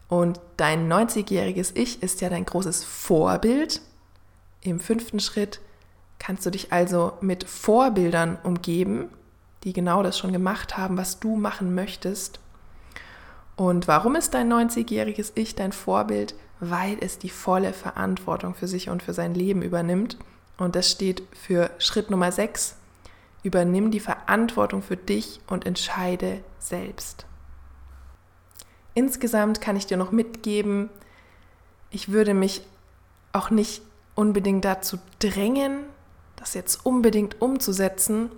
Und 0.08 0.40
dein 0.56 0.90
90-jähriges 0.90 1.72
Ich 1.74 2.02
ist 2.02 2.20
ja 2.20 2.30
dein 2.30 2.46
großes 2.46 2.84
Vorbild 2.84 3.82
Im 4.62 4.80
fünften 4.80 5.20
Schritt 5.20 5.60
kannst 6.18 6.44
du 6.44 6.50
dich 6.50 6.72
also 6.72 7.12
mit 7.20 7.44
Vorbildern 7.44 8.38
umgeben, 8.42 9.10
die 9.64 9.72
genau 9.72 10.02
das 10.02 10.18
schon 10.18 10.32
gemacht 10.32 10.76
haben, 10.76 10.96
was 10.96 11.20
du 11.20 11.36
machen 11.36 11.74
möchtest. 11.74 12.40
Und 13.56 13.86
warum 13.88 14.16
ist 14.16 14.34
dein 14.34 14.52
90-jähriges 14.52 15.32
Ich 15.34 15.54
dein 15.54 15.72
Vorbild? 15.72 16.34
Weil 16.60 16.96
es 17.00 17.18
die 17.18 17.28
volle 17.28 17.72
Verantwortung 17.72 18.54
für 18.54 18.66
sich 18.66 18.88
und 18.88 19.02
für 19.02 19.14
sein 19.14 19.34
Leben 19.34 19.62
übernimmt. 19.62 20.16
Und 20.56 20.74
das 20.74 20.90
steht 20.90 21.22
für 21.32 21.70
Schritt 21.78 22.10
Nummer 22.10 22.32
6. 22.32 22.76
Übernimm 23.42 23.90
die 23.90 24.00
Verantwortung 24.00 24.82
für 24.82 24.96
dich 24.96 25.40
und 25.46 25.66
entscheide 25.66 26.42
selbst. 26.58 27.26
Insgesamt 28.94 29.60
kann 29.60 29.76
ich 29.76 29.86
dir 29.86 29.96
noch 29.96 30.10
mitgeben, 30.10 30.90
ich 31.90 32.10
würde 32.10 32.34
mich 32.34 32.62
auch 33.32 33.50
nicht 33.50 33.82
unbedingt 34.14 34.64
dazu 34.64 34.98
drängen, 35.20 35.84
das 36.36 36.54
jetzt 36.54 36.84
unbedingt 36.84 37.40
umzusetzen. 37.40 38.30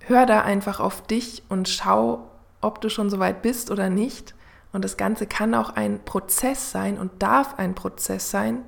Hör 0.00 0.26
da 0.26 0.42
einfach 0.42 0.80
auf 0.80 1.02
dich 1.06 1.42
und 1.48 1.68
schau, 1.68 2.30
ob 2.60 2.80
du 2.80 2.88
schon 2.88 3.10
so 3.10 3.18
weit 3.18 3.42
bist 3.42 3.70
oder 3.70 3.90
nicht. 3.90 4.34
Und 4.72 4.84
das 4.84 4.96
Ganze 4.96 5.26
kann 5.26 5.54
auch 5.54 5.70
ein 5.70 6.04
Prozess 6.04 6.70
sein 6.70 6.98
und 6.98 7.22
darf 7.22 7.58
ein 7.58 7.74
Prozess 7.74 8.30
sein, 8.30 8.62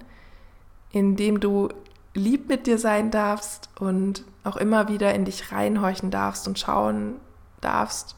in 0.90 1.16
dem 1.16 1.40
du 1.40 1.69
lieb 2.14 2.49
mit 2.49 2.66
dir 2.66 2.79
sein 2.79 3.11
darfst 3.11 3.69
und 3.79 4.25
auch 4.46 4.56
immer 4.56 4.88
wieder 4.88 5.14
in 5.14 5.24
dich 5.24 5.52
reinhorchen 5.52 6.11
darfst 6.11 6.46
und 6.46 6.59
schauen 6.59 7.16
darfst, 7.61 8.16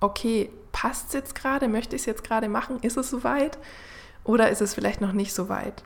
okay, 0.00 0.50
passt 0.72 1.08
es 1.08 1.12
jetzt 1.14 1.34
gerade? 1.34 1.68
Möchte 1.68 1.96
ich 1.96 2.02
es 2.02 2.06
jetzt 2.06 2.24
gerade 2.24 2.48
machen? 2.48 2.80
Ist 2.80 2.96
es 2.96 3.10
soweit? 3.10 3.58
Oder 4.24 4.50
ist 4.50 4.62
es 4.62 4.74
vielleicht 4.74 5.00
noch 5.00 5.12
nicht 5.12 5.34
so 5.34 5.48
weit? 5.48 5.84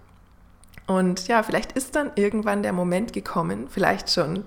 Und 0.87 1.29
ja, 1.29 1.43
vielleicht 1.43 1.73
ist 1.73 1.97
dann 1.97 2.13
irgendwann 2.15 2.63
der 2.63 2.73
Moment 2.73 3.13
gekommen, 3.13 3.69
vielleicht 3.69 4.11
schon 4.11 4.45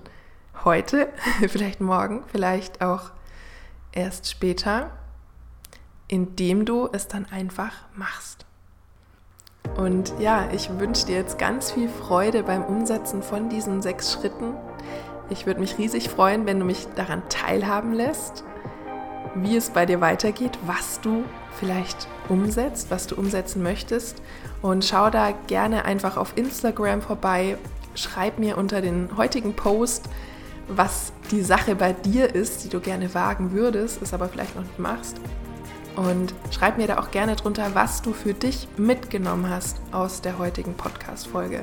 heute, 0.64 1.08
vielleicht 1.48 1.80
morgen, 1.80 2.24
vielleicht 2.26 2.82
auch 2.82 3.10
erst 3.92 4.28
später, 4.28 4.90
indem 6.08 6.64
du 6.64 6.88
es 6.92 7.06
dann 7.06 7.26
einfach 7.26 7.72
machst. 7.94 8.44
Und 9.76 10.12
ja, 10.18 10.48
ich 10.52 10.78
wünsche 10.78 11.06
dir 11.06 11.16
jetzt 11.16 11.38
ganz 11.38 11.72
viel 11.72 11.88
Freude 11.88 12.42
beim 12.42 12.64
Umsetzen 12.64 13.22
von 13.22 13.48
diesen 13.48 13.82
sechs 13.82 14.12
Schritten. 14.12 14.54
Ich 15.30 15.46
würde 15.46 15.60
mich 15.60 15.78
riesig 15.78 16.08
freuen, 16.08 16.46
wenn 16.46 16.58
du 16.58 16.64
mich 16.64 16.86
daran 16.94 17.22
teilhaben 17.28 17.92
lässt, 17.92 18.44
wie 19.34 19.56
es 19.56 19.70
bei 19.70 19.86
dir 19.86 20.00
weitergeht, 20.00 20.58
was 20.66 21.00
du 21.00 21.24
vielleicht 21.58 22.06
umsetzt, 22.28 22.90
was 22.90 23.06
du 23.06 23.14
umsetzen 23.14 23.62
möchtest. 23.62 24.20
Und 24.60 24.84
schau 24.84 25.10
da 25.10 25.32
gerne 25.46 25.84
einfach 25.84 26.16
auf 26.16 26.36
Instagram 26.36 27.00
vorbei. 27.00 27.56
Schreib 27.94 28.38
mir 28.38 28.58
unter 28.58 28.80
den 28.80 29.16
heutigen 29.16 29.54
Post, 29.54 30.08
was 30.68 31.12
die 31.30 31.42
Sache 31.42 31.74
bei 31.74 31.92
dir 31.92 32.34
ist, 32.34 32.64
die 32.64 32.68
du 32.68 32.80
gerne 32.80 33.14
wagen 33.14 33.52
würdest, 33.52 34.02
es 34.02 34.14
aber 34.14 34.28
vielleicht 34.28 34.54
noch 34.54 34.62
nicht 34.62 34.78
machst. 34.78 35.16
Und 35.96 36.34
schreib 36.50 36.78
mir 36.78 36.86
da 36.86 36.98
auch 36.98 37.10
gerne 37.10 37.36
drunter, 37.36 37.74
was 37.74 38.02
du 38.02 38.12
für 38.12 38.34
dich 38.34 38.68
mitgenommen 38.76 39.50
hast 39.50 39.80
aus 39.92 40.22
der 40.22 40.38
heutigen 40.38 40.74
Podcast-Folge. 40.74 41.62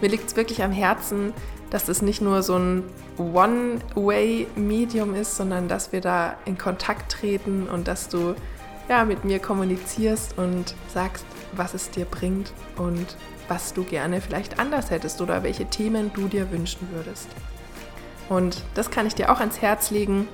Mir 0.00 0.08
liegt 0.08 0.28
es 0.28 0.36
wirklich 0.36 0.62
am 0.62 0.72
Herzen, 0.72 1.32
dass 1.70 1.88
es 1.88 2.02
nicht 2.02 2.20
nur 2.20 2.42
so 2.42 2.56
ein 2.56 2.84
One-Way-Medium 3.16 5.14
ist, 5.14 5.36
sondern 5.36 5.68
dass 5.68 5.92
wir 5.92 6.00
da 6.00 6.36
in 6.44 6.58
Kontakt 6.58 7.12
treten 7.12 7.68
und 7.68 7.88
dass 7.88 8.08
du 8.08 8.34
ja, 8.88 9.04
mit 9.04 9.24
mir 9.24 9.38
kommunizierst 9.38 10.36
und 10.36 10.74
sagst, 10.88 11.24
was 11.52 11.74
es 11.74 11.90
dir 11.90 12.04
bringt 12.04 12.52
und 12.76 13.16
was 13.48 13.72
du 13.72 13.84
gerne 13.84 14.20
vielleicht 14.20 14.58
anders 14.58 14.90
hättest 14.90 15.20
oder 15.20 15.42
welche 15.42 15.66
Themen 15.66 16.12
du 16.12 16.28
dir 16.28 16.50
wünschen 16.50 16.88
würdest. 16.92 17.28
Und 18.28 18.62
das 18.74 18.90
kann 18.90 19.06
ich 19.06 19.14
dir 19.14 19.30
auch 19.30 19.40
ans 19.40 19.60
Herz 19.60 19.90
legen. 19.90 20.28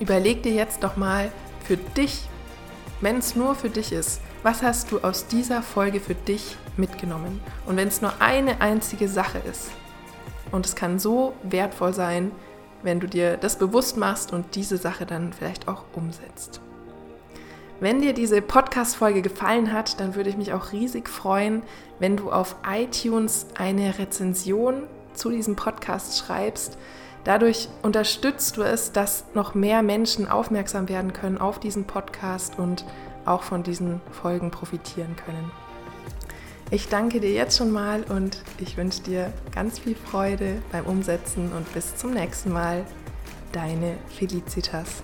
Überleg 0.00 0.42
dir 0.42 0.52
jetzt 0.52 0.82
doch 0.82 0.96
mal 0.96 1.30
für 1.64 1.76
dich, 1.76 2.28
wenn 3.04 3.18
es 3.18 3.36
nur 3.36 3.54
für 3.54 3.68
dich 3.68 3.92
ist, 3.92 4.22
was 4.42 4.62
hast 4.62 4.90
du 4.90 5.00
aus 5.00 5.26
dieser 5.26 5.62
Folge 5.62 6.00
für 6.00 6.14
dich 6.14 6.56
mitgenommen? 6.78 7.40
Und 7.66 7.76
wenn 7.76 7.88
es 7.88 8.00
nur 8.00 8.14
eine 8.20 8.62
einzige 8.62 9.08
Sache 9.08 9.38
ist, 9.50 9.70
und 10.50 10.64
es 10.64 10.74
kann 10.74 10.98
so 10.98 11.34
wertvoll 11.42 11.92
sein, 11.92 12.30
wenn 12.82 13.00
du 13.00 13.06
dir 13.06 13.36
das 13.36 13.58
bewusst 13.58 13.98
machst 13.98 14.32
und 14.32 14.54
diese 14.54 14.78
Sache 14.78 15.04
dann 15.04 15.34
vielleicht 15.34 15.68
auch 15.68 15.84
umsetzt. 15.92 16.62
Wenn 17.78 18.00
dir 18.00 18.14
diese 18.14 18.40
Podcast-Folge 18.40 19.20
gefallen 19.20 19.72
hat, 19.72 20.00
dann 20.00 20.14
würde 20.14 20.30
ich 20.30 20.38
mich 20.38 20.54
auch 20.54 20.72
riesig 20.72 21.10
freuen, 21.10 21.62
wenn 21.98 22.16
du 22.16 22.30
auf 22.32 22.56
iTunes 22.66 23.46
eine 23.54 23.98
Rezension 23.98 24.84
zu 25.12 25.28
diesem 25.30 25.56
Podcast 25.56 26.18
schreibst. 26.18 26.78
Dadurch 27.24 27.68
unterstützt 27.82 28.58
du 28.58 28.62
es, 28.62 28.92
dass 28.92 29.24
noch 29.34 29.54
mehr 29.54 29.82
Menschen 29.82 30.28
aufmerksam 30.28 30.88
werden 30.88 31.12
können 31.12 31.38
auf 31.38 31.58
diesen 31.58 31.84
Podcast 31.84 32.58
und 32.58 32.84
auch 33.24 33.42
von 33.42 33.62
diesen 33.62 34.02
Folgen 34.12 34.50
profitieren 34.50 35.16
können. 35.16 35.50
Ich 36.70 36.88
danke 36.88 37.20
dir 37.20 37.32
jetzt 37.32 37.56
schon 37.56 37.70
mal 37.70 38.02
und 38.04 38.42
ich 38.58 38.76
wünsche 38.76 39.02
dir 39.02 39.32
ganz 39.54 39.78
viel 39.78 39.94
Freude 39.94 40.62
beim 40.72 40.84
Umsetzen 40.86 41.52
und 41.52 41.72
bis 41.72 41.96
zum 41.96 42.12
nächsten 42.12 42.52
Mal. 42.52 42.84
Deine 43.52 43.96
Felicitas. 44.08 45.02